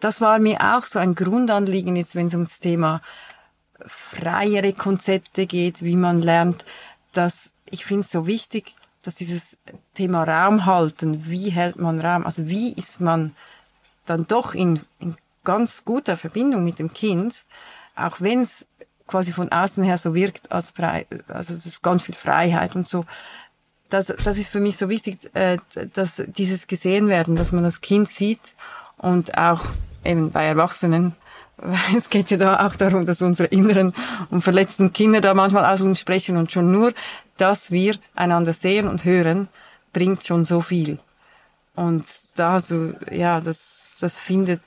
das 0.00 0.20
war 0.20 0.38
mir 0.38 0.60
auch 0.60 0.84
so 0.84 0.98
ein 0.98 1.14
Grundanliegen 1.14 1.96
jetzt, 1.96 2.14
wenn 2.14 2.26
es 2.26 2.34
ums 2.34 2.60
Thema 2.60 3.00
freiere 3.86 4.74
Konzepte 4.74 5.46
geht, 5.46 5.82
wie 5.82 5.96
man 5.96 6.20
lernt, 6.20 6.66
dass 7.14 7.52
ich 7.70 7.86
finde 7.86 8.02
es 8.02 8.10
so 8.10 8.26
wichtig, 8.26 8.74
dass 9.02 9.14
dieses 9.14 9.56
Thema 9.94 10.24
Raum 10.24 10.66
halten, 10.66 11.24
wie 11.26 11.48
hält 11.50 11.76
man 11.76 12.00
Raum, 12.00 12.26
also 12.26 12.46
wie 12.48 12.74
ist 12.74 13.00
man 13.00 13.34
dann 14.04 14.26
doch 14.26 14.54
in, 14.54 14.80
in 15.00 15.16
ganz 15.42 15.86
guter 15.86 16.18
Verbindung 16.18 16.64
mit 16.64 16.78
dem 16.80 16.92
Kind, 16.92 17.44
auch 17.94 18.20
wenn 18.20 18.40
es 18.40 18.66
quasi 19.06 19.32
von 19.32 19.50
außen 19.50 19.84
her 19.84 19.98
so 19.98 20.14
wirkt, 20.14 20.52
als 20.52 20.70
frei, 20.70 21.06
also 21.28 21.54
das 21.54 21.66
ist 21.66 21.82
ganz 21.82 22.02
viel 22.02 22.14
Freiheit 22.14 22.74
und 22.74 22.88
so. 22.88 23.04
Das, 23.88 24.06
das 24.06 24.36
ist 24.36 24.48
für 24.48 24.60
mich 24.60 24.76
so 24.76 24.88
wichtig, 24.88 25.30
äh, 25.34 25.58
dass 25.94 26.22
dieses 26.26 26.66
gesehen 26.66 27.08
werden, 27.08 27.36
dass 27.36 27.52
man 27.52 27.62
das 27.62 27.80
Kind 27.80 28.10
sieht 28.10 28.40
und 28.96 29.38
auch 29.38 29.64
eben 30.04 30.30
bei 30.30 30.44
Erwachsenen, 30.44 31.14
es 31.96 32.10
geht 32.10 32.30
ja 32.30 32.36
da 32.36 32.66
auch 32.66 32.76
darum, 32.76 33.06
dass 33.06 33.22
unsere 33.22 33.48
inneren 33.48 33.94
und 34.30 34.42
verletzten 34.42 34.92
Kinder 34.92 35.20
da 35.20 35.34
manchmal 35.34 35.64
aus 35.64 35.80
uns 35.80 36.00
sprechen 36.00 36.36
und 36.36 36.52
schon 36.52 36.70
nur, 36.70 36.92
dass 37.36 37.70
wir 37.70 37.96
einander 38.14 38.52
sehen 38.52 38.88
und 38.88 39.04
hören, 39.04 39.48
bringt 39.92 40.26
schon 40.26 40.44
so 40.44 40.60
viel. 40.60 40.98
Und 41.74 42.04
da 42.34 42.58
so, 42.60 42.92
ja, 43.10 43.40
das, 43.40 43.96
das 44.00 44.16
findet 44.16 44.62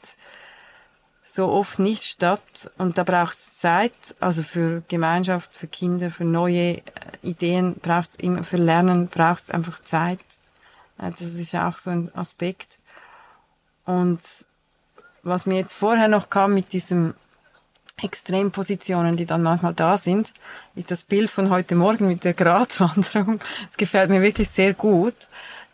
so 1.34 1.50
oft 1.50 1.80
nicht 1.80 2.04
statt 2.04 2.72
und 2.78 2.98
da 2.98 3.04
braucht 3.04 3.34
es 3.34 3.58
Zeit, 3.58 3.94
also 4.20 4.44
für 4.44 4.84
Gemeinschaft, 4.88 5.56
für 5.56 5.68
Kinder, 5.68 6.12
für 6.12 6.26
neue 6.26 6.78
äh, 6.78 6.82
Ideen 7.22 7.76
braucht 7.76 8.12
es 8.12 8.16
immer, 8.18 8.44
für 8.44 8.58
Lernen 8.58 9.08
braucht 9.08 9.44
es 9.44 9.52
einfach 9.52 9.82
Zeit. 9.84 10.20
Das 10.98 11.22
ist 11.22 11.54
ja 11.54 11.70
auch 11.70 11.78
so 11.78 11.92
ein 11.92 12.14
Aspekt. 12.14 12.78
Und 13.86 14.20
was 15.24 15.46
mir 15.46 15.56
jetzt 15.56 15.74
vorher 15.74 16.10
noch 16.10 16.30
kam 16.30 16.54
mit 16.54 16.74
diesen 16.74 17.14
Extrempositionen, 18.02 19.16
die 19.16 19.26
dann 19.26 19.44
manchmal 19.44 19.74
da 19.74 19.98
sind, 19.98 20.34
ist 20.76 20.92
das 20.92 21.04
Bild 21.04 21.30
von 21.30 21.50
heute 21.50 21.76
Morgen 21.76 22.08
mit 22.08 22.24
der 22.24 22.34
Gratwanderung. 22.34 23.40
Es 23.70 23.78
gefällt 23.78 24.10
mir 24.10 24.22
wirklich 24.22 24.50
sehr 24.50 24.74
gut, 24.74 25.16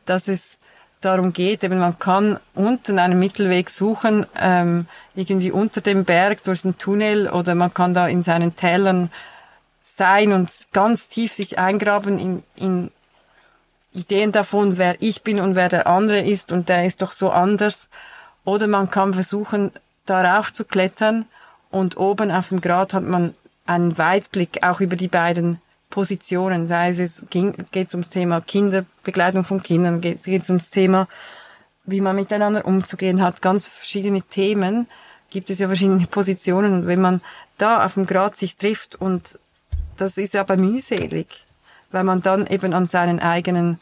dass 0.05 0.27
es 0.27 0.59
darum 1.01 1.33
geht, 1.33 1.63
eben 1.63 1.79
man 1.79 1.99
kann 1.99 2.39
unten 2.53 2.99
einen 2.99 3.19
Mittelweg 3.19 3.69
suchen, 3.69 4.25
ähm, 4.39 4.87
irgendwie 5.15 5.51
unter 5.51 5.81
dem 5.81 6.03
Berg 6.03 6.43
durch 6.43 6.63
den 6.63 6.77
Tunnel 6.77 7.29
oder 7.29 7.55
man 7.55 7.73
kann 7.73 7.93
da 7.93 8.07
in 8.07 8.23
seinen 8.23 8.55
Tälern 8.55 9.11
sein 9.83 10.33
und 10.33 10.49
ganz 10.73 11.07
tief 11.07 11.33
sich 11.33 11.57
eingraben 11.59 12.19
in, 12.19 12.43
in 12.55 12.91
Ideen 13.93 14.31
davon, 14.31 14.77
wer 14.77 15.01
ich 15.01 15.23
bin 15.23 15.39
und 15.39 15.55
wer 15.55 15.69
der 15.69 15.87
andere 15.87 16.19
ist 16.19 16.51
und 16.51 16.69
der 16.69 16.85
ist 16.85 17.01
doch 17.01 17.13
so 17.13 17.29
anders. 17.29 17.89
Oder 18.43 18.67
man 18.67 18.91
kann 18.91 19.13
versuchen, 19.13 19.71
darauf 20.05 20.51
zu 20.51 20.65
klettern 20.65 21.25
und 21.71 21.97
oben 21.97 22.31
auf 22.31 22.49
dem 22.49 22.61
Grat 22.61 22.93
hat 22.93 23.03
man 23.03 23.33
einen 23.65 23.97
Weitblick 23.97 24.63
auch 24.63 24.81
über 24.81 24.95
die 24.95 25.07
beiden 25.07 25.61
Positionen, 25.89 26.67
sei 26.67 26.89
es, 26.89 27.25
geht 27.29 27.87
es 27.87 27.93
ums 27.93 28.09
Thema 28.09 28.41
Kinderbegleitung 28.41 29.43
von 29.43 29.61
Kindern, 29.61 30.01
geht 30.01 30.25
es 30.25 30.49
ums 30.49 30.69
Thema, 30.69 31.07
wie 31.85 32.01
man 32.01 32.15
miteinander 32.15 32.65
umzugehen 32.65 33.21
hat, 33.21 33.41
ganz 33.41 33.67
verschiedene 33.67 34.21
Themen, 34.23 34.87
gibt 35.29 35.49
es 35.49 35.59
ja 35.59 35.67
verschiedene 35.67 36.07
Positionen 36.07 36.73
und 36.73 36.87
wenn 36.87 37.01
man 37.01 37.21
da 37.57 37.85
auf 37.85 37.93
dem 37.93 38.05
Grad 38.05 38.35
sich 38.35 38.55
trifft 38.55 38.95
und 38.95 39.39
das 39.97 40.17
ist 40.17 40.35
aber 40.35 40.57
mühselig, 40.57 41.27
weil 41.91 42.03
man 42.03 42.21
dann 42.21 42.47
eben 42.47 42.73
an 42.73 42.85
seinen 42.85 43.19
eigenen 43.19 43.79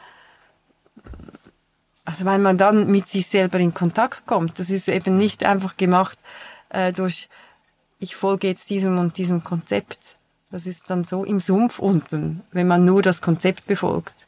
also 2.06 2.26
weil 2.26 2.40
man 2.40 2.58
dann 2.58 2.88
mit 2.92 3.08
sich 3.08 3.28
selber 3.28 3.60
in 3.60 3.74
Kontakt 3.74 4.26
kommt. 4.26 4.60
Das 4.60 4.70
ist 4.70 4.90
eben 4.90 5.18
nicht 5.18 5.46
einfach 5.46 5.78
gemacht 5.78 6.18
äh, 6.70 6.92
durch, 6.92 7.30
ich 8.00 8.16
folge 8.16 8.48
jetzt 8.48 8.70
diesem 8.70 8.98
und 8.98 9.18
diesem 9.18 9.44
Konzept. 9.44 10.18
Das 10.54 10.68
ist 10.68 10.92
dann 10.92 11.04
so 11.04 11.24
im 11.24 11.40
Sumpf 11.40 11.80
unten, 11.80 12.44
wenn 12.52 12.68
man 12.68 12.86
nur 12.86 13.02
das 13.02 13.24
Konzept 13.24 13.66
befolgt. 13.66 14.28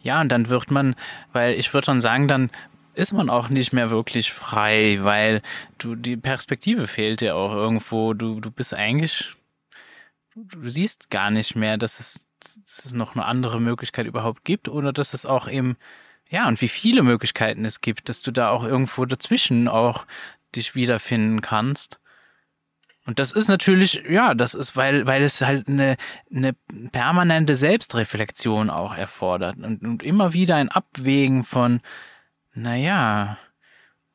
Ja, 0.00 0.18
und 0.22 0.30
dann 0.30 0.48
wird 0.48 0.70
man, 0.70 0.96
weil 1.34 1.58
ich 1.58 1.74
würde 1.74 1.84
dann 1.84 2.00
sagen, 2.00 2.26
dann 2.26 2.50
ist 2.94 3.12
man 3.12 3.28
auch 3.28 3.50
nicht 3.50 3.74
mehr 3.74 3.90
wirklich 3.90 4.32
frei, 4.32 5.00
weil 5.02 5.42
du 5.76 5.94
die 5.94 6.16
Perspektive 6.16 6.86
fehlt 6.86 7.20
dir 7.20 7.36
auch 7.36 7.52
irgendwo. 7.52 8.14
Du, 8.14 8.40
du 8.40 8.50
bist 8.50 8.72
eigentlich, 8.72 9.34
du 10.34 10.70
siehst 10.70 11.10
gar 11.10 11.30
nicht 11.30 11.54
mehr, 11.54 11.76
dass 11.76 12.00
es, 12.00 12.24
dass 12.66 12.86
es 12.86 12.92
noch 12.94 13.14
eine 13.14 13.26
andere 13.26 13.60
Möglichkeit 13.60 14.06
überhaupt 14.06 14.46
gibt 14.46 14.68
oder 14.68 14.94
dass 14.94 15.12
es 15.12 15.26
auch 15.26 15.48
eben 15.48 15.76
ja, 16.30 16.48
und 16.48 16.62
wie 16.62 16.68
viele 16.68 17.02
Möglichkeiten 17.02 17.66
es 17.66 17.82
gibt, 17.82 18.08
dass 18.08 18.22
du 18.22 18.30
da 18.30 18.48
auch 18.48 18.64
irgendwo 18.64 19.04
dazwischen 19.04 19.68
auch 19.68 20.06
dich 20.56 20.74
wiederfinden 20.74 21.42
kannst. 21.42 22.00
Und 23.08 23.18
das 23.18 23.32
ist 23.32 23.48
natürlich, 23.48 24.02
ja, 24.06 24.34
das 24.34 24.52
ist, 24.52 24.76
weil, 24.76 25.06
weil 25.06 25.22
es 25.22 25.40
halt 25.40 25.66
eine, 25.66 25.96
eine 26.30 26.52
permanente 26.92 27.56
Selbstreflexion 27.56 28.68
auch 28.68 28.94
erfordert 28.94 29.56
und, 29.56 29.82
und 29.82 30.02
immer 30.02 30.34
wieder 30.34 30.56
ein 30.56 30.68
Abwägen 30.68 31.42
von, 31.42 31.80
naja, 32.52 33.38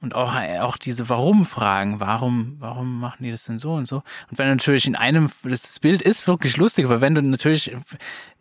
und 0.03 0.15
auch, 0.15 0.35
auch 0.35 0.75
diese 0.75 1.07
Warum-Fragen. 1.07 2.01
Warum, 2.01 2.57
warum 2.59 2.99
machen 2.99 3.23
die 3.23 3.31
das 3.31 3.45
denn 3.45 3.57
so 3.57 3.73
und 3.73 3.87
so? 3.87 4.03
Und 4.29 4.37
wenn 4.37 4.49
natürlich 4.49 4.85
in 4.85 4.97
einem, 4.97 5.31
das 5.43 5.79
Bild 5.79 6.01
ist 6.01 6.27
wirklich 6.27 6.57
lustig, 6.57 6.89
weil 6.89 6.99
wenn 6.99 7.15
du 7.15 7.21
natürlich 7.21 7.73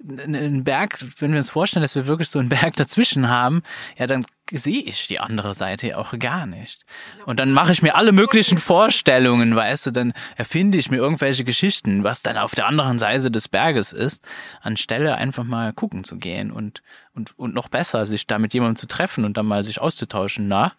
einen 0.05 0.65
Berg, 0.65 0.99
wenn 1.21 1.31
wir 1.31 1.39
uns 1.39 1.51
vorstellen, 1.51 1.83
dass 1.83 1.95
wir 1.95 2.09
wirklich 2.09 2.31
so 2.31 2.41
einen 2.41 2.49
Berg 2.49 2.75
dazwischen 2.75 3.29
haben, 3.29 3.63
ja, 3.97 4.09
dann 4.09 4.27
sehe 4.51 4.83
ich 4.83 5.07
die 5.07 5.21
andere 5.21 5.55
Seite 5.55 5.97
auch 5.99 6.19
gar 6.19 6.47
nicht. 6.47 6.85
Und 7.27 7.39
dann 7.39 7.53
mache 7.53 7.71
ich 7.71 7.81
mir 7.81 7.95
alle 7.95 8.11
möglichen 8.11 8.59
Vorstellungen, 8.59 9.55
weißt 9.55 9.87
du, 9.87 9.91
dann 9.93 10.15
erfinde 10.37 10.79
ich 10.79 10.91
mir 10.91 10.97
irgendwelche 10.97 11.45
Geschichten, 11.45 12.03
was 12.03 12.23
dann 12.23 12.39
auf 12.39 12.57
der 12.57 12.67
anderen 12.67 12.99
Seite 12.99 13.31
des 13.31 13.49
Berges 13.49 13.93
ist, 13.93 14.25
anstelle 14.63 15.15
einfach 15.15 15.45
mal 15.45 15.73
gucken 15.73 16.03
zu 16.03 16.17
gehen 16.17 16.51
und, 16.51 16.83
und, 17.15 17.39
und 17.39 17.55
noch 17.55 17.69
besser, 17.69 18.05
sich 18.05 18.27
da 18.27 18.41
mit 18.41 18.53
jemandem 18.53 18.75
zu 18.75 18.89
treffen 18.89 19.25
und 19.25 19.37
dann 19.37 19.47
mal 19.47 19.63
sich 19.63 19.81
auszutauschen. 19.81 20.49
Na, 20.49 20.73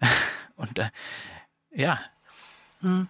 Und 0.56 0.78
äh, 0.78 0.90
ja. 1.72 2.00
Hm. 2.80 3.08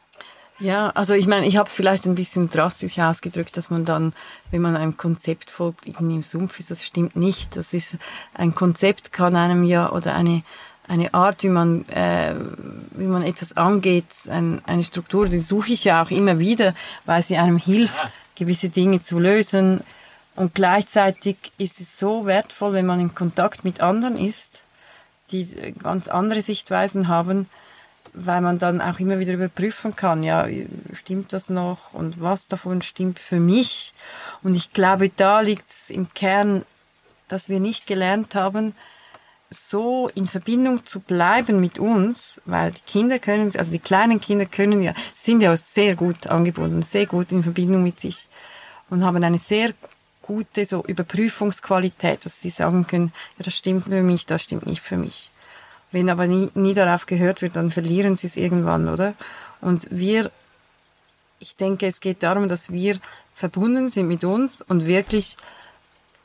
Ja, 0.61 0.91
also 0.91 1.15
ich 1.15 1.27
meine, 1.27 1.47
ich 1.47 1.57
habe 1.57 1.69
es 1.69 1.75
vielleicht 1.75 2.05
ein 2.05 2.15
bisschen 2.15 2.51
drastisch 2.51 2.99
ausgedrückt, 2.99 3.57
dass 3.57 3.71
man 3.71 3.87
dann, 3.87 4.13
wenn 4.51 4.61
man 4.61 4.77
einem 4.77 4.99
Konzept 4.99 5.51
folgt, 5.51 5.87
irgendwie 5.87 6.17
im 6.17 6.23
Sumpf 6.23 6.61
ist. 6.61 6.71
Das 6.71 6.85
stimmt 6.85 7.17
nicht. 7.17 7.57
Das 7.57 7.73
ist 7.73 7.97
ein 8.35 8.55
Konzept 8.55 9.11
kann 9.11 9.37
einem 9.37 9.65
ja 9.65 9.91
oder 9.91 10.15
eine 10.15 10.43
eine 10.87 11.15
Art, 11.15 11.45
wie 11.45 11.49
man 11.49 11.89
äh, 11.89 12.35
wie 12.91 13.07
man 13.07 13.23
etwas 13.23 13.57
angeht, 13.57 14.07
ein, 14.29 14.61
eine 14.67 14.83
Struktur, 14.83 15.29
die 15.29 15.39
suche 15.39 15.73
ich 15.73 15.85
ja 15.85 16.03
auch 16.03 16.11
immer 16.11 16.41
wieder, 16.41 16.75
weil 17.07 17.23
sie 17.23 17.37
einem 17.37 17.59
hilft, 17.59 18.13
gewisse 18.35 18.71
Dinge 18.71 19.01
zu 19.01 19.21
lösen. 19.21 19.83
Und 20.35 20.55
gleichzeitig 20.55 21.37
ist 21.59 21.81
es 21.81 21.99
so 21.99 22.27
wertvoll, 22.27 22.73
wenn 22.73 22.87
man 22.87 23.01
in 23.01 23.15
Kontakt 23.15 23.65
mit 23.65 23.81
anderen 23.81 24.19
ist, 24.19 24.65
die 25.33 25.75
ganz 25.83 26.09
andere 26.09 26.43
Sichtweisen 26.43 27.09
haben, 27.09 27.49
weil 28.13 28.41
man 28.41 28.59
dann 28.59 28.81
auch 28.81 28.99
immer 28.99 29.19
wieder 29.19 29.35
überprüfen 29.35 29.95
kann, 29.95 30.23
ja, 30.23 30.47
stimmt 30.93 31.33
das 31.33 31.49
noch 31.49 31.93
und 31.93 32.21
was 32.21 32.49
davon 32.49 32.83
stimmt 32.83 33.19
für 33.19 33.39
mich? 33.39 33.95
Und 34.43 34.57
ich 34.57 34.73
glaube, 34.73 35.11
da 35.11 35.41
liegt 35.41 35.71
es 35.71 35.91
im 35.91 36.13
Kern, 36.13 36.65
dass 37.29 37.49
wir 37.49 37.61
nicht 37.61 37.87
gelernt 37.87 38.35
haben, 38.35 38.75
so 39.51 40.09
in 40.15 40.27
Verbindung 40.27 40.87
zu 40.87 41.01
bleiben 41.01 41.61
mit 41.61 41.79
uns, 41.79 42.41
weil 42.45 42.73
die 42.73 42.81
Kinder 42.87 43.19
können, 43.19 43.51
also 43.57 43.73
die 43.73 43.81
kleinen 43.81 44.21
Kinder 44.21 44.47
können 44.47 44.83
ja, 44.83 44.93
sind 45.17 45.43
ja 45.43 45.57
sehr 45.57 45.97
gut 45.97 46.29
angebunden, 46.29 46.83
sehr 46.83 47.07
gut 47.07 47.33
in 47.33 47.43
Verbindung 47.43 47.83
mit 47.83 47.99
sich 48.01 48.29
und 48.91 49.05
haben 49.05 49.23
eine 49.23 49.39
sehr 49.39 49.73
gute 50.31 50.65
so 50.65 50.85
Überprüfungsqualität, 50.85 52.25
dass 52.25 52.41
sie 52.41 52.51
sagen 52.51 52.87
können, 52.87 53.13
ja, 53.37 53.45
das 53.45 53.57
stimmt 53.57 53.85
für 53.87 54.03
mich, 54.03 54.27
das 54.27 54.45
stimmt 54.45 54.65
nicht 54.65 54.81
für 54.81 54.97
mich. 54.97 55.29
Wenn 55.91 56.09
aber 56.09 56.29
nie, 56.29 56.51
nie 56.55 56.73
darauf 56.73 57.07
gehört 57.07 57.43
wird, 57.43 57.57
dann 57.57 57.73
verlieren 57.73 58.15
sie 58.15 58.29
es 58.29 58.37
irgendwann, 58.37 58.89
oder? 58.89 59.15
Und 59.61 59.89
wir, 59.91 60.31
ich 61.41 61.57
denke, 61.57 61.89
es 61.89 61.99
geht 61.99 62.23
darum, 62.23 62.49
dass 62.49 62.71
wir 62.71 63.01
verbunden 63.35 63.89
sind 63.89 64.07
mit 64.07 64.23
uns 64.23 64.63
und 64.63 64.87
wirklich 64.87 65.37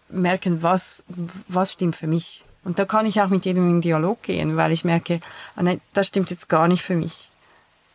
merken, 0.10 0.62
was, 0.62 1.04
was 1.48 1.72
stimmt 1.72 1.96
für 1.96 2.08
mich. 2.08 2.46
Und 2.64 2.78
da 2.78 2.86
kann 2.86 3.08
ich 3.08 3.20
auch 3.22 3.30
mit 3.30 3.46
jedem 3.46 3.68
in 3.68 3.82
Dialog 3.82 4.22
gehen, 4.22 4.56
weil 4.56 4.72
ich 4.72 4.86
merke, 4.86 5.20
ah 5.56 5.64
nein, 5.64 5.82
das 5.94 6.08
stimmt 6.08 6.30
jetzt 6.30 6.48
gar 6.48 6.68
nicht 6.68 6.84
für 6.84 6.96
mich. 6.96 7.32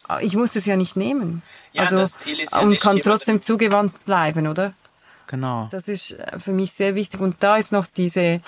Ah, 0.09 0.19
ich 0.21 0.35
muss 0.35 0.57
es 0.57 0.67
ja 0.67 0.75
nicht 0.75 0.97
nehmen. 0.97 1.43
Ja, 1.73 1.85
also, 1.85 1.99
ja 1.99 2.61
und 2.63 2.81
kann 2.81 2.99
trotzdem 2.99 3.43
zugewandt 3.43 4.05
bleiben, 4.07 4.49
oder? 4.49 4.75
Genau. 5.31 5.69
Das 5.71 5.87
ist 5.87 6.19
äh, 6.19 6.39
für 6.41 6.53
mich 6.53 6.73
sehr 6.73 6.97
wichtig. 6.97 7.21
Und 7.21 7.37
da 7.39 7.57
ist 7.57 7.71
noch 7.71 7.87
diese, 7.87 8.41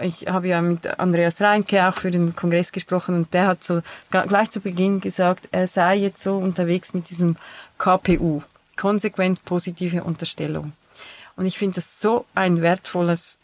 ich 0.00 0.26
habe 0.26 0.48
ja 0.48 0.62
mit 0.62 0.98
Andreas 0.98 1.42
Reinke 1.42 1.86
auch 1.86 1.94
für 1.94 2.10
den 2.10 2.34
Kongress 2.34 2.72
gesprochen 2.72 3.14
und 3.14 3.34
der 3.34 3.46
hat 3.46 3.62
so 3.62 3.82
gleich 4.10 4.50
zu 4.50 4.60
Beginn 4.60 5.00
gesagt, 5.00 5.48
er 5.52 5.66
sei 5.66 5.96
jetzt 5.96 6.22
so 6.22 6.38
unterwegs 6.38 6.94
mit 6.94 7.10
diesem 7.10 7.36
KPU, 7.76 8.42
konsequent 8.76 9.44
positive 9.44 10.02
Unterstellung. 10.02 10.72
Und 11.36 11.44
ich 11.44 11.58
finde 11.58 11.76
das 11.76 12.00
so 12.00 12.24
ein 12.34 12.62
wertvolles 12.62 13.38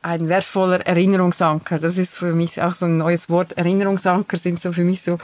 ein 0.00 0.28
wertvoller 0.28 0.86
Erinnerungsanker. 0.86 1.78
Das 1.80 1.98
ist 1.98 2.16
für 2.16 2.32
mich 2.32 2.62
auch 2.62 2.72
so 2.72 2.86
ein 2.86 2.98
neues 2.98 3.28
Wort. 3.28 3.54
Erinnerungsanker 3.54 4.36
sind 4.36 4.60
so 4.60 4.72
für 4.72 4.84
mich 4.84 5.02
so, 5.02 5.18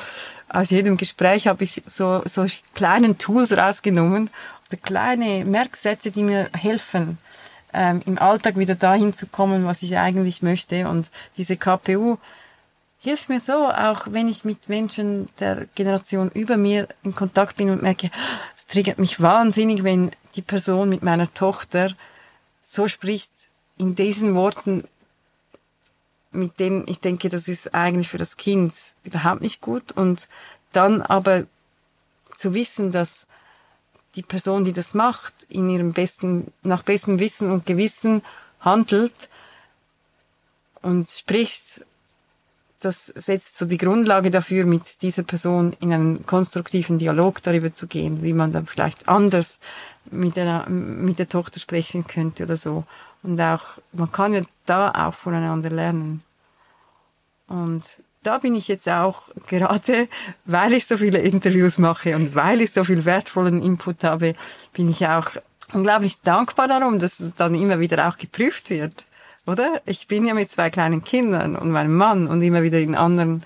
aus 0.48 0.70
jedem 0.70 0.96
Gespräch 0.96 1.46
habe 1.46 1.62
ich 1.62 1.83
so, 1.87 2.22
so 2.26 2.44
kleinen 2.74 3.16
Tools 3.16 3.52
rausgenommen 3.52 4.30
so 4.70 4.77
kleine 4.77 5.44
Merksätze, 5.44 6.11
die 6.11 6.22
mir 6.22 6.48
helfen, 6.53 7.18
ähm, 7.72 8.03
im 8.07 8.18
Alltag 8.18 8.57
wieder 8.57 8.74
dahin 8.74 9.12
zu 9.12 9.27
kommen, 9.27 9.66
was 9.66 9.83
ich 9.83 9.98
eigentlich 9.98 10.42
möchte. 10.42 10.88
Und 10.88 11.11
diese 11.37 11.57
KPU 11.57 12.18
hilft 13.00 13.29
mir 13.29 13.40
so, 13.40 13.68
auch 13.68 14.07
wenn 14.11 14.29
ich 14.29 14.44
mit 14.44 14.68
Menschen 14.68 15.29
der 15.38 15.66
Generation 15.74 16.31
über 16.31 16.57
mir 16.57 16.88
in 17.03 17.14
Kontakt 17.14 17.57
bin 17.57 17.70
und 17.70 17.83
merke, 17.83 18.11
es 18.55 18.66
triggert 18.66 18.98
mich 18.98 19.20
wahnsinnig, 19.20 19.85
wenn 19.85 20.11
die 20.37 20.42
Person 20.42 20.88
mit 20.88 21.03
meiner 21.03 21.33
Tochter 21.35 21.90
so 22.62 22.88
spricht, 22.88 23.31
in 23.77 23.94
diesen 23.94 24.35
Worten, 24.35 24.85
mit 26.31 26.59
denen 26.61 26.87
ich 26.87 27.00
denke, 27.00 27.29
das 27.29 27.48
ist 27.48 27.74
eigentlich 27.74 28.09
für 28.09 28.18
das 28.18 28.37
Kind 28.37 28.72
überhaupt 29.05 29.42
nicht 29.42 29.61
gut. 29.61 29.92
Und 29.92 30.29
dann 30.72 31.03
aber 31.03 31.44
zu 32.37 32.55
wissen, 32.55 32.90
dass 32.90 33.27
die 34.16 34.22
Person, 34.22 34.64
die 34.64 34.72
das 34.72 34.94
macht, 34.94 35.35
in 35.48 35.68
ihrem 35.68 35.92
besten, 35.92 36.53
nach 36.62 36.83
bestem 36.83 37.18
Wissen 37.18 37.50
und 37.50 37.66
Gewissen 37.66 38.22
handelt 38.61 39.29
und 40.83 41.09
spricht, 41.09 41.85
das 42.81 43.07
setzt 43.07 43.57
so 43.57 43.64
die 43.64 43.79
Grundlage 43.79 44.31
dafür, 44.31 44.66
mit 44.66 45.03
dieser 45.03 45.22
Person 45.22 45.74
in 45.81 45.92
einen 45.92 46.27
konstruktiven 46.27 46.98
Dialog 46.98 47.42
darüber 47.42 47.72
zu 47.72 47.87
gehen, 47.87 48.22
wie 48.22 48.35
man 48.35 48.53
dann 48.53 48.66
vielleicht 48.66 49.09
anders 49.09 49.59
mit 50.11 50.37
der, 50.37 50.68
mit 50.68 51.18
der 51.18 51.29
Tochter 51.29 51.61
sprechen 51.61 52.07
könnte 52.07 52.44
oder 52.44 52.57
so. 52.57 52.85
Und 53.22 53.40
auch, 53.40 53.79
man 53.92 54.12
kann 54.12 54.35
ja 54.35 54.42
da 54.66 54.90
auch 54.90 55.14
voneinander 55.14 55.70
lernen. 55.70 56.22
Und 57.48 58.03
da 58.26 58.38
bin 58.38 58.54
ich 58.54 58.68
jetzt 58.68 58.88
auch 58.88 59.22
gerade, 59.46 60.08
weil 60.44 60.72
ich 60.72 60.87
so 60.87 60.96
viele 60.96 61.18
Interviews 61.18 61.78
mache 61.78 62.16
und 62.16 62.34
weil 62.34 62.60
ich 62.60 62.72
so 62.72 62.84
viel 62.84 63.04
wertvollen 63.04 63.62
Input 63.62 64.04
habe, 64.04 64.34
bin 64.72 64.90
ich 64.90 65.06
auch 65.06 65.30
unglaublich 65.72 66.20
dankbar 66.22 66.68
darum, 66.68 66.98
dass 66.98 67.20
es 67.20 67.34
dann 67.34 67.54
immer 67.54 67.80
wieder 67.80 68.08
auch 68.08 68.16
geprüft 68.16 68.70
wird. 68.70 69.04
Oder? 69.46 69.82
Ich 69.84 70.06
bin 70.06 70.26
ja 70.26 70.34
mit 70.34 70.50
zwei 70.50 70.70
kleinen 70.70 71.02
Kindern 71.02 71.56
und 71.56 71.70
meinem 71.70 71.94
Mann 71.94 72.26
und 72.26 72.42
immer 72.42 72.62
wieder 72.62 72.80
in 72.80 72.94
anderen 72.94 73.44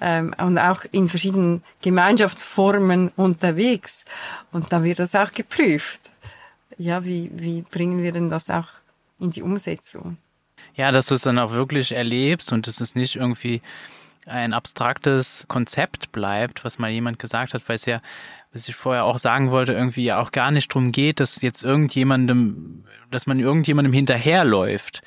ähm, 0.00 0.34
und 0.38 0.58
auch 0.58 0.84
in 0.90 1.08
verschiedenen 1.08 1.62
Gemeinschaftsformen 1.82 3.10
unterwegs. 3.16 4.04
Und 4.52 4.72
da 4.72 4.82
wird 4.82 4.98
das 4.98 5.14
auch 5.14 5.32
geprüft. 5.32 6.12
Ja, 6.78 7.04
wie, 7.04 7.30
wie 7.34 7.62
bringen 7.62 8.02
wir 8.02 8.12
denn 8.12 8.30
das 8.30 8.50
auch 8.50 8.68
in 9.20 9.30
die 9.30 9.42
Umsetzung? 9.42 10.16
Ja, 10.76 10.90
dass 10.90 11.06
du 11.06 11.14
es 11.14 11.22
dann 11.22 11.38
auch 11.38 11.52
wirklich 11.52 11.92
erlebst 11.92 12.50
und 12.52 12.66
es 12.66 12.80
ist 12.80 12.96
nicht 12.96 13.16
irgendwie 13.16 13.62
ein 14.26 14.52
abstraktes 14.52 15.46
Konzept 15.48 16.12
bleibt, 16.12 16.64
was 16.64 16.78
mal 16.78 16.90
jemand 16.90 17.18
gesagt 17.18 17.54
hat, 17.54 17.68
weil 17.68 17.76
es 17.76 17.86
ja 17.86 18.00
was 18.54 18.68
ich 18.68 18.76
vorher 18.76 19.04
auch 19.04 19.18
sagen 19.18 19.50
wollte, 19.50 19.72
irgendwie 19.72 20.12
auch 20.12 20.30
gar 20.30 20.52
nicht 20.52 20.72
drum 20.72 20.92
geht, 20.92 21.18
dass 21.18 21.42
jetzt 21.42 21.64
irgendjemandem, 21.64 22.84
dass 23.10 23.26
man 23.26 23.40
irgendjemandem 23.40 23.92
hinterherläuft, 23.92 25.02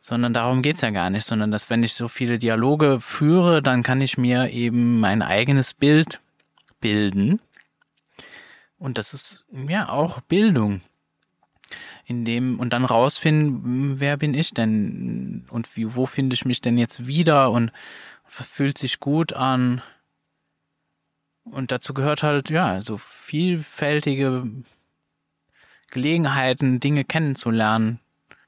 sondern 0.00 0.32
darum 0.32 0.62
geht's 0.62 0.80
ja 0.80 0.88
gar 0.88 1.10
nicht, 1.10 1.26
sondern 1.26 1.50
dass 1.50 1.68
wenn 1.68 1.82
ich 1.82 1.92
so 1.92 2.08
viele 2.08 2.38
Dialoge 2.38 3.00
führe, 3.00 3.62
dann 3.62 3.82
kann 3.82 4.00
ich 4.00 4.16
mir 4.16 4.48
eben 4.50 4.98
mein 4.98 5.20
eigenes 5.20 5.74
Bild 5.74 6.20
bilden. 6.80 7.42
Und 8.78 8.96
das 8.96 9.12
ist 9.12 9.44
ja 9.68 9.90
auch 9.90 10.22
Bildung. 10.22 10.80
In 12.06 12.24
dem, 12.24 12.58
und 12.58 12.72
dann 12.72 12.86
rausfinden, 12.86 14.00
wer 14.00 14.16
bin 14.16 14.32
ich 14.32 14.54
denn 14.54 15.44
und 15.50 15.76
wie, 15.76 15.94
wo 15.94 16.06
finde 16.06 16.32
ich 16.32 16.46
mich 16.46 16.62
denn 16.62 16.78
jetzt 16.78 17.06
wieder 17.06 17.50
und 17.50 17.70
fühlt 18.28 18.78
sich 18.78 19.00
gut 19.00 19.32
an. 19.32 19.82
Und 21.44 21.72
dazu 21.72 21.94
gehört 21.94 22.22
halt, 22.22 22.50
ja, 22.50 22.80
so 22.82 22.98
vielfältige 22.98 24.46
Gelegenheiten, 25.90 26.80
Dinge 26.80 27.04
kennenzulernen. 27.04 28.00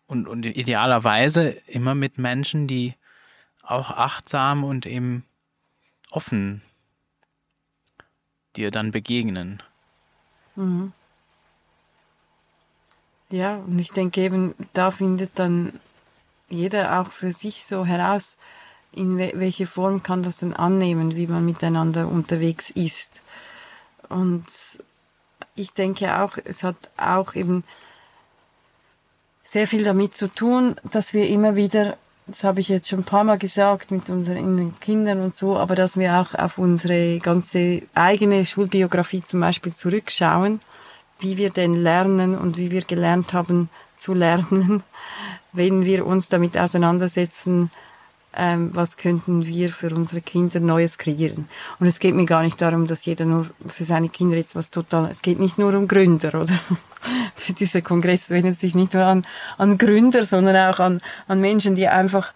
Und, 0.06 0.26
und 0.26 0.44
idealerweise 0.44 1.48
immer 1.66 1.94
mit 1.94 2.18
Menschen, 2.18 2.66
die 2.66 2.94
auch 3.62 3.90
achtsam 3.90 4.64
und 4.64 4.84
eben 4.86 5.24
offen 6.10 6.62
dir 8.56 8.70
dann 8.70 8.90
begegnen. 8.90 9.62
Mhm. 10.56 10.92
Ja, 13.30 13.56
und 13.56 13.78
ich 13.80 13.92
denke 13.92 14.20
eben, 14.20 14.54
da 14.72 14.90
findet 14.90 15.38
dann 15.38 15.78
jeder 16.48 17.00
auch 17.00 17.12
für 17.12 17.30
sich 17.30 17.64
so 17.64 17.86
heraus, 17.86 18.36
in 18.92 19.18
welche 19.18 19.66
Form 19.66 20.02
kann 20.02 20.22
das 20.22 20.38
denn 20.38 20.54
annehmen, 20.54 21.14
wie 21.14 21.26
man 21.26 21.44
miteinander 21.44 22.08
unterwegs 22.08 22.70
ist. 22.70 23.20
Und 24.08 24.44
ich 25.54 25.72
denke 25.72 26.20
auch, 26.20 26.36
es 26.44 26.62
hat 26.62 26.76
auch 26.96 27.34
eben 27.34 27.64
sehr 29.44 29.66
viel 29.66 29.84
damit 29.84 30.16
zu 30.16 30.28
tun, 30.28 30.76
dass 30.90 31.12
wir 31.12 31.28
immer 31.28 31.56
wieder, 31.56 31.96
das 32.26 32.44
habe 32.44 32.60
ich 32.60 32.68
jetzt 32.68 32.88
schon 32.88 33.00
ein 33.00 33.04
paar 33.04 33.24
Mal 33.24 33.38
gesagt, 33.38 33.90
mit 33.90 34.08
unseren 34.10 34.78
Kindern 34.80 35.20
und 35.20 35.36
so, 35.36 35.56
aber 35.56 35.74
dass 35.74 35.96
wir 35.96 36.20
auch 36.20 36.34
auf 36.34 36.58
unsere 36.58 37.18
ganze 37.18 37.82
eigene 37.94 38.46
Schulbiografie 38.46 39.22
zum 39.22 39.40
Beispiel 39.40 39.72
zurückschauen, 39.72 40.60
wie 41.18 41.36
wir 41.36 41.50
denn 41.50 41.74
lernen 41.74 42.36
und 42.38 42.56
wie 42.56 42.70
wir 42.70 42.82
gelernt 42.82 43.32
haben 43.32 43.68
zu 43.96 44.14
lernen, 44.14 44.82
wenn 45.52 45.84
wir 45.84 46.06
uns 46.06 46.28
damit 46.28 46.56
auseinandersetzen, 46.56 47.70
ähm, 48.36 48.70
was 48.74 48.96
könnten 48.96 49.44
wir 49.44 49.72
für 49.72 49.94
unsere 49.94 50.20
Kinder 50.20 50.60
Neues 50.60 50.98
kreieren. 50.98 51.48
Und 51.80 51.86
es 51.86 51.98
geht 51.98 52.14
mir 52.14 52.26
gar 52.26 52.42
nicht 52.42 52.60
darum, 52.60 52.86
dass 52.86 53.04
jeder 53.04 53.24
nur 53.24 53.46
für 53.66 53.84
seine 53.84 54.08
Kinder 54.08 54.36
jetzt 54.36 54.54
was 54.54 54.70
total, 54.70 55.10
es 55.10 55.22
geht 55.22 55.40
nicht 55.40 55.58
nur 55.58 55.74
um 55.74 55.88
Gründer, 55.88 56.28
oder? 56.28 56.58
für 57.34 57.52
diese 57.52 57.82
Kongress 57.82 58.30
wendet 58.30 58.58
sich 58.58 58.74
nicht 58.74 58.94
nur 58.94 59.04
an, 59.04 59.26
an 59.58 59.78
Gründer, 59.78 60.24
sondern 60.24 60.56
auch 60.56 60.78
an, 60.78 61.00
an 61.26 61.40
Menschen, 61.40 61.74
die 61.74 61.88
einfach 61.88 62.32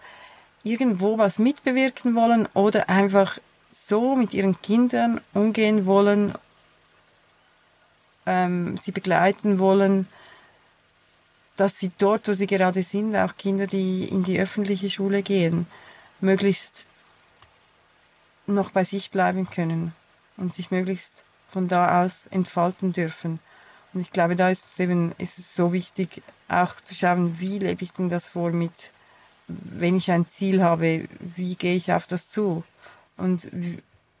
irgendwo 0.63 1.17
was 1.17 1.39
mitbewirken 1.39 2.15
wollen 2.15 2.47
oder 2.53 2.89
einfach 2.89 3.37
so 3.71 4.15
mit 4.15 4.33
ihren 4.33 4.59
Kindern 4.61 5.21
umgehen 5.33 5.85
wollen, 5.85 6.33
ähm, 8.25 8.77
sie 8.77 8.91
begleiten 8.91 9.59
wollen, 9.59 10.07
dass 11.55 11.79
sie 11.79 11.91
dort, 11.97 12.27
wo 12.27 12.33
sie 12.33 12.47
gerade 12.47 12.83
sind, 12.83 13.15
auch 13.15 13.37
Kinder, 13.37 13.67
die 13.67 14.05
in 14.05 14.23
die 14.23 14.39
öffentliche 14.39 14.89
Schule 14.89 15.21
gehen, 15.21 15.67
möglichst 16.21 16.85
noch 18.47 18.71
bei 18.71 18.83
sich 18.83 19.11
bleiben 19.11 19.49
können 19.49 19.93
und 20.37 20.53
sich 20.53 20.71
möglichst 20.71 21.23
von 21.49 21.67
da 21.67 22.03
aus 22.03 22.27
entfalten 22.27 22.93
dürfen. 22.93 23.39
Und 23.93 24.01
ich 24.01 24.11
glaube, 24.11 24.35
da 24.35 24.49
ist 24.49 24.65
es 24.65 24.79
eben 24.79 25.13
ist 25.17 25.39
es 25.39 25.55
so 25.55 25.71
wichtig, 25.71 26.21
auch 26.49 26.75
zu 26.81 26.93
schauen, 26.93 27.39
wie 27.39 27.59
lebe 27.59 27.83
ich 27.83 27.93
denn 27.93 28.09
das 28.09 28.27
vor 28.27 28.51
mit, 28.51 28.91
wenn 29.47 29.95
ich 29.95 30.11
ein 30.11 30.27
Ziel 30.27 30.61
habe, 30.61 31.07
wie 31.19 31.55
gehe 31.55 31.75
ich 31.75 31.93
auf 31.93 32.05
das 32.05 32.27
zu? 32.27 32.63
Und 33.17 33.49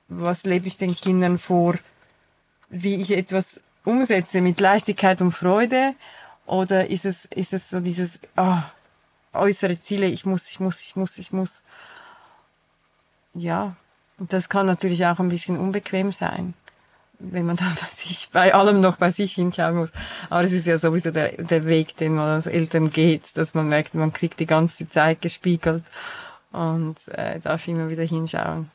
was 0.07 0.45
lebe 0.45 0.67
ich 0.67 0.77
den 0.77 0.95
Kindern 0.95 1.37
vor, 1.37 1.75
wie 2.69 2.95
ich 2.95 3.11
etwas 3.11 3.59
umsetze 3.83 4.41
mit 4.41 4.59
Leichtigkeit 4.59 5.21
und 5.21 5.31
Freude? 5.31 5.93
Oder 6.45 6.89
ist 6.89 7.05
es, 7.05 7.25
ist 7.25 7.53
es 7.53 7.69
so 7.69 7.79
dieses, 7.79 8.19
oh, 8.37 8.59
äußere 9.35 9.79
Ziele, 9.79 10.07
ich 10.07 10.25
muss, 10.25 10.49
ich 10.49 10.59
muss, 10.59 10.81
ich 10.81 10.95
muss, 10.95 11.17
ich 11.17 11.31
muss. 11.31 11.63
Ja, 13.33 13.75
und 14.17 14.31
das 14.31 14.49
kann 14.49 14.65
natürlich 14.65 15.05
auch 15.05 15.19
ein 15.19 15.29
bisschen 15.29 15.57
unbequem 15.57 16.11
sein, 16.11 16.53
wenn 17.19 17.45
man 17.45 17.55
dann 17.57 17.75
bei 17.79 17.87
sich, 17.87 18.29
bei 18.31 18.53
allem 18.53 18.81
noch 18.81 18.97
bei 18.97 19.11
sich 19.11 19.33
hinschauen 19.33 19.77
muss. 19.77 19.91
Aber 20.29 20.43
es 20.43 20.51
ist 20.51 20.67
ja 20.67 20.77
sowieso 20.77 21.11
der, 21.11 21.33
der 21.43 21.65
Weg, 21.65 21.97
den 21.97 22.15
man 22.15 22.29
als 22.29 22.47
Eltern 22.47 22.89
geht, 22.89 23.35
dass 23.37 23.53
man 23.53 23.67
merkt, 23.67 23.93
man 23.93 24.13
kriegt 24.13 24.39
die 24.39 24.45
ganze 24.45 24.87
Zeit 24.87 25.21
gespiegelt 25.21 25.83
und 26.51 26.95
äh, 27.09 27.39
darf 27.39 27.67
immer 27.67 27.89
wieder 27.89 28.03
hinschauen. 28.03 28.71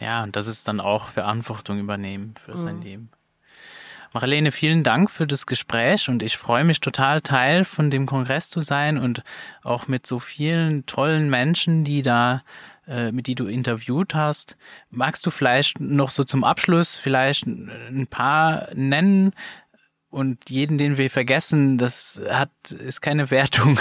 Ja, 0.00 0.24
und 0.24 0.34
das 0.34 0.48
ist 0.48 0.66
dann 0.66 0.80
auch 0.80 1.08
Verantwortung 1.08 1.78
übernehmen 1.78 2.34
für 2.44 2.58
sein 2.58 2.76
mhm. 2.78 2.82
Leben. 2.82 3.10
Marlene, 4.14 4.52
vielen 4.52 4.84
Dank 4.84 5.10
für 5.10 5.26
das 5.26 5.44
Gespräch 5.44 6.08
und 6.08 6.22
ich 6.22 6.36
freue 6.36 6.62
mich 6.62 6.78
total 6.78 7.20
Teil 7.20 7.64
von 7.64 7.90
dem 7.90 8.06
Kongress 8.06 8.48
zu 8.48 8.60
sein 8.60 8.96
und 8.96 9.24
auch 9.64 9.88
mit 9.88 10.06
so 10.06 10.20
vielen 10.20 10.86
tollen 10.86 11.28
Menschen, 11.28 11.82
die 11.82 12.00
da 12.00 12.44
äh, 12.86 13.10
mit 13.10 13.26
die 13.26 13.34
du 13.34 13.46
interviewt 13.46 14.14
hast. 14.14 14.56
Magst 14.88 15.26
du 15.26 15.32
vielleicht 15.32 15.80
noch 15.80 16.10
so 16.10 16.22
zum 16.22 16.44
Abschluss 16.44 16.94
vielleicht 16.94 17.46
ein 17.46 18.06
paar 18.08 18.68
nennen, 18.72 19.32
und 20.14 20.48
jeden, 20.48 20.78
den 20.78 20.96
wir 20.96 21.10
vergessen, 21.10 21.76
das 21.76 22.22
hat, 22.30 22.52
ist 22.70 23.00
keine 23.00 23.32
Wertung. 23.32 23.80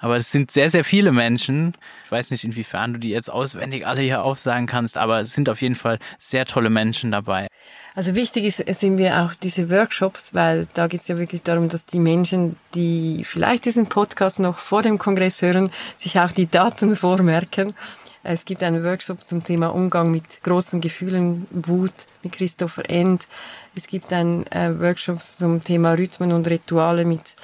Aber 0.00 0.16
es 0.16 0.32
sind 0.32 0.50
sehr, 0.50 0.70
sehr 0.70 0.82
viele 0.82 1.12
Menschen. 1.12 1.74
Ich 2.04 2.10
weiß 2.10 2.30
nicht, 2.30 2.44
inwiefern 2.44 2.94
du 2.94 2.98
die 2.98 3.10
jetzt 3.10 3.30
auswendig 3.30 3.86
alle 3.86 4.00
hier 4.00 4.24
aufsagen 4.24 4.66
kannst, 4.66 4.96
aber 4.96 5.20
es 5.20 5.34
sind 5.34 5.48
auf 5.48 5.60
jeden 5.60 5.74
Fall 5.74 5.98
sehr 6.18 6.46
tolle 6.46 6.70
Menschen 6.70 7.12
dabei. 7.12 7.46
Also 7.94 8.14
wichtig 8.14 8.44
ist, 8.44 8.64
sind 8.80 8.94
mir 8.94 9.22
auch 9.22 9.34
diese 9.34 9.68
Workshops, 9.70 10.32
weil 10.32 10.66
da 10.74 10.86
geht 10.86 11.02
es 11.02 11.08
ja 11.08 11.18
wirklich 11.18 11.42
darum, 11.42 11.68
dass 11.68 11.84
die 11.84 11.98
Menschen, 11.98 12.56
die 12.74 13.22
vielleicht 13.24 13.66
diesen 13.66 13.88
Podcast 13.88 14.38
noch 14.38 14.58
vor 14.58 14.82
dem 14.82 14.98
Kongress 14.98 15.42
hören, 15.42 15.70
sich 15.98 16.18
auch 16.18 16.32
die 16.32 16.46
Daten 16.46 16.96
vormerken. 16.96 17.74
Es 18.22 18.44
gibt 18.44 18.62
einen 18.62 18.84
Workshop 18.84 19.26
zum 19.26 19.42
Thema 19.42 19.68
Umgang 19.68 20.10
mit 20.10 20.42
großen 20.42 20.80
Gefühlen, 20.80 21.46
Wut 21.50 21.92
mit 22.22 22.32
Christopher 22.32 22.88
End. 22.88 23.26
Es 23.74 23.86
gibt 23.86 24.12
einen 24.12 24.46
äh, 24.48 24.78
Workshop 24.78 25.22
zum 25.22 25.64
Thema 25.64 25.94
Rhythmen 25.94 26.32
und 26.32 26.46
Rituale 26.46 27.04
mit, 27.04 27.34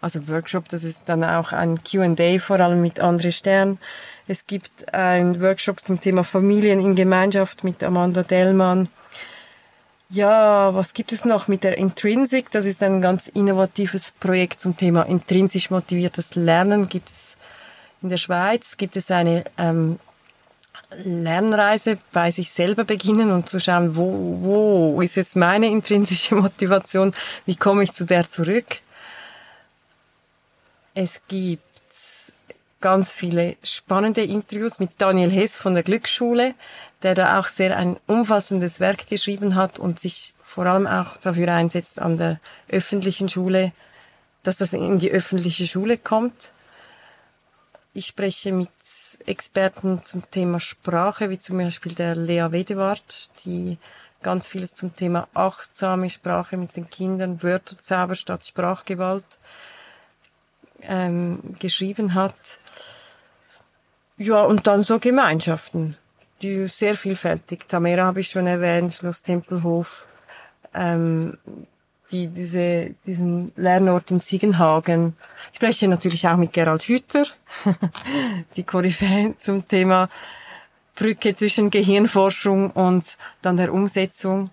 also 0.00 0.28
Workshop, 0.28 0.68
das 0.68 0.84
ist 0.84 1.08
dann 1.08 1.24
auch 1.24 1.52
ein 1.52 1.80
Q&A, 1.82 2.38
vor 2.38 2.60
allem 2.60 2.80
mit 2.80 3.02
André 3.02 3.32
Stern. 3.32 3.78
Es 4.26 4.46
gibt 4.46 4.92
einen 4.94 5.42
Workshop 5.42 5.84
zum 5.84 6.00
Thema 6.00 6.24
Familien 6.24 6.80
in 6.80 6.94
Gemeinschaft 6.94 7.64
mit 7.64 7.82
Amanda 7.82 8.22
Dellmann. 8.22 8.88
Ja, 10.10 10.74
was 10.74 10.94
gibt 10.94 11.12
es 11.12 11.24
noch 11.24 11.48
mit 11.48 11.64
der 11.64 11.76
Intrinsic? 11.76 12.50
Das 12.50 12.64
ist 12.64 12.82
ein 12.82 13.02
ganz 13.02 13.26
innovatives 13.26 14.12
Projekt 14.18 14.60
zum 14.60 14.76
Thema 14.76 15.02
intrinsisch 15.02 15.70
motiviertes 15.70 16.34
Lernen. 16.34 16.88
Gibt 16.88 17.10
es 17.10 17.36
in 18.00 18.08
der 18.10 18.16
Schweiz 18.16 18.76
gibt 18.76 18.96
es 18.96 19.10
eine 19.10 19.44
ähm, 19.58 19.98
Lernreise 21.04 21.98
bei 22.12 22.30
sich 22.30 22.50
selber 22.50 22.84
beginnen 22.84 23.30
und 23.32 23.48
zu 23.48 23.60
schauen, 23.60 23.96
wo, 23.96 24.38
wo 24.94 25.00
ist 25.02 25.16
jetzt 25.16 25.36
meine 25.36 25.66
intrinsische 25.66 26.34
Motivation? 26.36 27.12
Wie 27.44 27.56
komme 27.56 27.82
ich 27.82 27.92
zu 27.92 28.06
der 28.06 28.28
zurück? 28.28 28.66
Es 31.00 31.20
gibt 31.28 31.62
ganz 32.80 33.12
viele 33.12 33.56
spannende 33.62 34.22
Interviews 34.22 34.80
mit 34.80 34.90
Daniel 34.98 35.30
Hess 35.30 35.56
von 35.56 35.74
der 35.74 35.84
Glücksschule 35.84 36.54
der 37.02 37.14
da 37.14 37.38
auch 37.38 37.46
sehr 37.46 37.76
ein 37.76 37.96
umfassendes 38.06 38.80
Werk 38.80 39.08
geschrieben 39.08 39.54
hat 39.54 39.78
und 39.78 40.00
sich 40.00 40.34
vor 40.42 40.66
allem 40.66 40.86
auch 40.86 41.16
dafür 41.18 41.52
einsetzt 41.52 42.00
an 42.00 42.16
der 42.16 42.40
öffentlichen 42.68 43.28
Schule, 43.28 43.72
dass 44.42 44.58
das 44.58 44.72
in 44.72 44.98
die 44.98 45.10
öffentliche 45.10 45.66
Schule 45.66 45.96
kommt. 45.96 46.52
Ich 47.94 48.06
spreche 48.06 48.52
mit 48.52 48.70
Experten 49.26 50.04
zum 50.04 50.28
Thema 50.30 50.60
Sprache, 50.60 51.30
wie 51.30 51.38
zum 51.38 51.58
Beispiel 51.58 51.92
der 51.92 52.16
Lea 52.16 52.48
Wedewart, 52.50 53.30
die 53.44 53.78
ganz 54.22 54.46
vieles 54.46 54.74
zum 54.74 54.94
Thema 54.96 55.28
achtsame 55.34 56.10
Sprache 56.10 56.56
mit 56.56 56.76
den 56.76 56.90
Kindern, 56.90 57.42
Wörterzauber 57.42 58.14
statt 58.16 58.46
Sprachgewalt 58.46 59.38
ähm, 60.82 61.54
geschrieben 61.58 62.14
hat. 62.14 62.34
Ja, 64.16 64.42
und 64.42 64.66
dann 64.66 64.82
so 64.82 64.98
Gemeinschaften 64.98 65.96
die 66.42 66.68
sehr 66.68 66.96
vielfältig. 66.96 67.68
Tamera 67.68 68.04
habe 68.04 68.20
ich 68.20 68.30
schon 68.30 68.46
erwähnt, 68.46 68.94
Schloss 68.94 69.22
Tempelhof, 69.22 70.06
ähm, 70.74 71.38
die, 72.10 72.28
diese, 72.28 72.94
diesen 73.06 73.52
Lernort 73.56 74.10
in 74.10 74.20
Siegenhagen. 74.20 75.16
Ich 75.52 75.56
spreche 75.56 75.88
natürlich 75.88 76.26
auch 76.26 76.36
mit 76.36 76.52
Gerald 76.52 76.84
Hüther, 76.84 77.26
die 78.56 78.62
Koryphäe 78.62 79.34
zum 79.40 79.66
Thema 79.66 80.08
Brücke 80.94 81.34
zwischen 81.34 81.70
Gehirnforschung 81.70 82.70
und 82.70 83.16
dann 83.42 83.56
der 83.56 83.72
Umsetzung. 83.72 84.50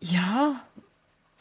Ja, 0.00 0.60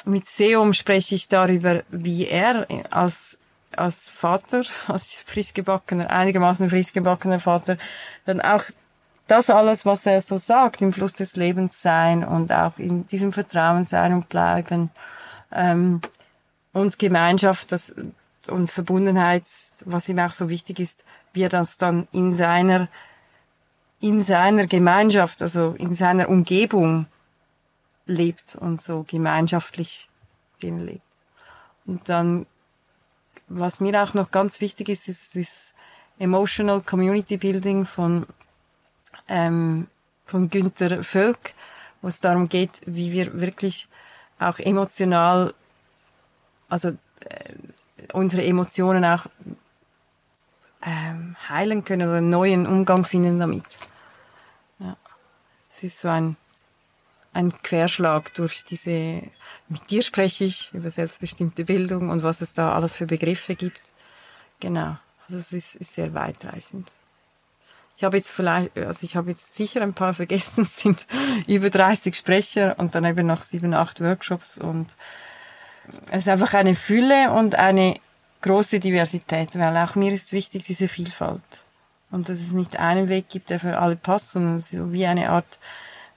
mit 0.08 0.26
Seum 0.26 0.74
spreche 0.74 1.16
ich 1.16 1.28
darüber, 1.28 1.84
wie 1.90 2.28
er 2.28 2.68
als, 2.90 3.38
als 3.76 4.10
Vater, 4.10 4.64
als 4.88 5.16
frischgebackener, 5.26 6.10
einigermaßen 6.10 6.70
frischgebackener 6.70 7.40
Vater, 7.40 7.78
dann 8.26 8.42
auch 8.42 8.64
das 9.28 9.50
alles, 9.50 9.86
was 9.86 10.06
er 10.06 10.22
so 10.22 10.38
sagt, 10.38 10.82
im 10.82 10.94
Fluss 10.94 11.14
des 11.14 11.36
Lebens 11.36 11.82
sein 11.82 12.24
und 12.24 12.52
auch 12.52 12.78
in 12.78 13.06
diesem 13.08 13.34
Vertrauen 13.34 13.86
sein 13.86 14.14
und 14.14 14.30
bleiben 14.30 14.90
ähm, 15.52 16.02
und 16.72 16.98
Gemeinschaft 16.98 17.72
das, 17.72 17.94
und 18.48 18.72
Verbundenheit, 18.72 19.44
was 19.84 20.08
ihm 20.08 20.20
auch 20.20 20.34
so 20.34 20.50
wichtig 20.50 20.80
ist, 20.80 21.04
wie 21.34 21.44
er 21.44 21.50
das 21.50 21.78
dann 21.78 22.08
in 22.12 22.34
seiner 22.34 22.88
in 24.00 24.22
seiner 24.22 24.68
Gemeinschaft, 24.68 25.42
also 25.42 25.76
in 25.78 25.96
seiner 25.96 26.30
Umgebung 26.30 27.08
lebt 28.08 28.56
und 28.56 28.82
so 28.82 29.06
gemeinschaftlich 29.08 30.10
drin 30.60 30.86
lebt. 30.86 31.02
Und 31.86 32.10
dann, 32.10 32.46
was 33.48 33.80
mir 33.80 34.02
auch 34.02 34.14
noch 34.14 34.32
ganz 34.32 34.60
wichtig 34.60 34.90
ist, 34.90 35.08
ist 35.08 35.36
das 35.36 35.74
Emotional 36.20 36.82
Community 36.82 37.38
Building 37.38 37.86
von, 37.86 38.26
ähm, 39.28 39.88
von 40.26 40.50
Günther 40.50 41.04
Völk, 41.04 41.54
wo 42.02 42.08
es 42.08 42.20
darum 42.20 42.50
geht, 42.50 42.82
wie 42.86 43.12
wir 43.12 43.40
wirklich 43.40 43.88
auch 44.40 44.60
emotional, 44.60 45.54
also 46.70 46.90
äh, 46.90 47.54
unsere 48.14 48.44
Emotionen 48.44 49.06
auch 49.06 49.26
ähm, 50.82 51.36
heilen 51.48 51.84
können 51.84 52.08
oder 52.08 52.18
einen 52.18 52.30
neuen 52.30 52.68
Umgang 52.68 53.06
finden 53.06 53.40
damit. 53.40 53.80
Ja. 54.80 54.96
Es 55.70 55.84
ist 55.84 56.00
so 56.00 56.10
ein 56.10 56.38
ein 57.38 57.54
Querschlag 57.62 58.34
durch 58.34 58.66
diese, 58.66 59.22
mit 59.70 59.92
dir 59.92 60.02
spreche 60.02 60.46
ich 60.46 60.74
über 60.74 60.90
selbstbestimmte 60.90 61.66
Bildung 61.66 62.10
und 62.10 62.24
was 62.24 62.42
es 62.42 62.54
da 62.54 62.74
alles 62.74 62.94
für 62.94 63.06
Begriffe 63.06 63.54
gibt. 63.54 63.92
Genau. 64.60 64.98
Also 65.28 65.38
es 65.38 65.54
ist, 65.54 65.76
ist 65.76 65.94
sehr 65.94 66.16
weitreichend. 66.16 66.92
Ich 67.96 68.04
habe 68.04 68.18
jetzt 68.18 68.30
vielleicht, 68.30 68.76
also 68.76 69.00
ich 69.04 69.16
habe 69.16 69.30
jetzt 69.30 69.56
sicher 69.56 69.82
ein 69.82 69.94
paar 69.94 70.16
vergessen, 70.16 70.64
es 70.64 70.78
sind 70.82 71.06
über 71.46 71.70
30 71.70 72.16
Sprecher 72.16 72.76
und 72.80 72.96
dann 72.96 73.06
eben 73.06 73.28
noch 73.28 73.44
sieben, 73.44 73.74
acht 73.76 74.02
Workshops 74.02 74.58
und 74.58 74.88
es 76.10 76.24
ist 76.24 76.30
einfach 76.30 76.56
eine 76.56 76.76
Fülle 76.76 77.32
und 77.32 77.56
eine 77.56 78.00
große 78.42 78.80
Diversität, 78.80 79.58
weil 79.60 79.78
auch 79.78 79.94
mir 79.94 80.12
ist 80.12 80.34
wichtig 80.34 80.64
diese 80.64 80.88
Vielfalt. 80.88 81.42
Und 82.10 82.30
dass 82.30 82.40
es 82.40 82.52
nicht 82.52 82.80
einen 82.80 83.10
Weg 83.10 83.30
gibt, 83.30 83.52
der 83.52 83.60
für 83.60 83.78
alle 83.78 83.96
passt, 83.96 84.32
sondern 84.32 84.60
so 84.60 84.92
wie 84.92 85.06
eine 85.06 85.30
Art 85.30 85.60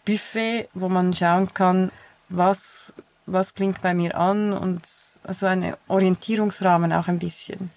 Buffet, 0.04 0.68
wo 0.74 0.88
man 0.88 1.12
schauen 1.12 1.52
kann, 1.52 1.90
was, 2.28 2.92
was 3.26 3.54
klingt 3.54 3.82
bei 3.82 3.94
mir 3.94 4.16
an 4.16 4.52
und 4.52 4.82
also 5.24 5.46
ein 5.46 5.74
Orientierungsrahmen 5.88 6.92
auch 6.92 7.08
ein 7.08 7.18
bisschen. 7.18 7.70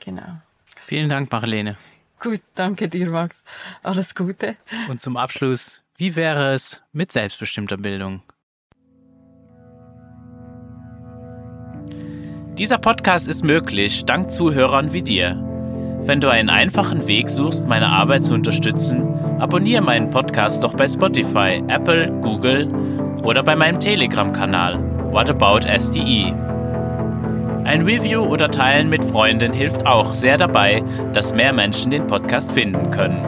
Genau. 0.00 0.40
Vielen 0.86 1.08
Dank, 1.08 1.30
Marlene. 1.30 1.76
Gut, 2.20 2.40
danke 2.54 2.88
dir, 2.88 3.10
Max. 3.10 3.44
Alles 3.82 4.14
Gute. 4.14 4.56
Und 4.88 5.00
zum 5.00 5.16
Abschluss, 5.16 5.82
wie 5.96 6.16
wäre 6.16 6.54
es 6.54 6.80
mit 6.92 7.12
selbstbestimmter 7.12 7.76
Bildung? 7.76 8.22
Dieser 12.58 12.78
Podcast 12.78 13.28
ist 13.28 13.44
möglich 13.44 14.04
dank 14.04 14.32
Zuhörern 14.32 14.92
wie 14.92 15.02
dir. 15.02 15.36
Wenn 16.00 16.20
du 16.20 16.28
einen 16.28 16.50
einfachen 16.50 17.06
Weg 17.06 17.28
suchst, 17.28 17.66
meine 17.66 17.88
Arbeit 17.88 18.24
zu 18.24 18.34
unterstützen, 18.34 19.17
abonniere 19.38 19.82
meinen 19.82 20.10
Podcast 20.10 20.62
doch 20.64 20.74
bei 20.74 20.86
Spotify, 20.86 21.62
Apple, 21.68 22.10
Google 22.22 22.68
oder 23.22 23.42
bei 23.42 23.54
meinem 23.54 23.78
Telegram-Kanal 23.78 24.78
What 25.10 25.30
About 25.30 25.60
SDE. 25.66 26.34
Ein 27.64 27.82
Review 27.82 28.22
oder 28.22 28.50
Teilen 28.50 28.88
mit 28.88 29.04
Freunden 29.04 29.52
hilft 29.52 29.86
auch 29.86 30.14
sehr 30.14 30.38
dabei, 30.38 30.82
dass 31.12 31.34
mehr 31.34 31.52
Menschen 31.52 31.90
den 31.90 32.06
Podcast 32.06 32.52
finden 32.52 32.90
können. 32.90 33.24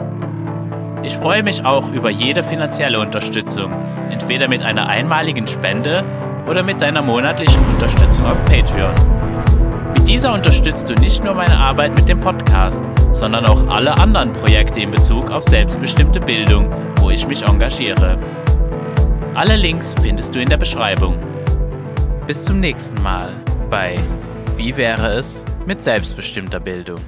Ich 1.03 1.15
freue 1.15 1.43
mich 1.43 1.65
auch 1.65 1.91
über 1.91 2.09
jede 2.09 2.43
finanzielle 2.43 2.99
Unterstützung, 2.99 3.71
entweder 4.09 4.47
mit 4.47 4.63
einer 4.63 4.87
einmaligen 4.87 5.47
Spende 5.47 6.03
oder 6.47 6.63
mit 6.63 6.81
deiner 6.81 7.01
monatlichen 7.01 7.63
Unterstützung 7.73 8.25
auf 8.25 8.43
Patreon. 8.45 8.93
Mit 9.93 10.07
dieser 10.07 10.33
unterstützt 10.33 10.89
du 10.89 10.93
nicht 10.95 11.23
nur 11.23 11.33
meine 11.33 11.57
Arbeit 11.57 11.95
mit 11.95 12.09
dem 12.09 12.19
Podcast, 12.19 12.83
sondern 13.11 13.45
auch 13.45 13.67
alle 13.67 13.97
anderen 13.97 14.33
Projekte 14.33 14.81
in 14.81 14.91
Bezug 14.91 15.31
auf 15.31 15.43
selbstbestimmte 15.43 16.19
Bildung, 16.19 16.69
wo 16.97 17.09
ich 17.09 17.27
mich 17.27 17.47
engagiere. 17.47 18.17
Alle 19.33 19.55
Links 19.55 19.95
findest 20.01 20.35
du 20.35 20.41
in 20.41 20.49
der 20.49 20.57
Beschreibung. 20.57 21.17
Bis 22.27 22.43
zum 22.43 22.59
nächsten 22.59 23.01
Mal 23.01 23.33
bei 23.69 23.95
Wie 24.57 24.75
wäre 24.75 25.13
es 25.13 25.45
mit 25.65 25.81
selbstbestimmter 25.81 26.59
Bildung? 26.59 26.99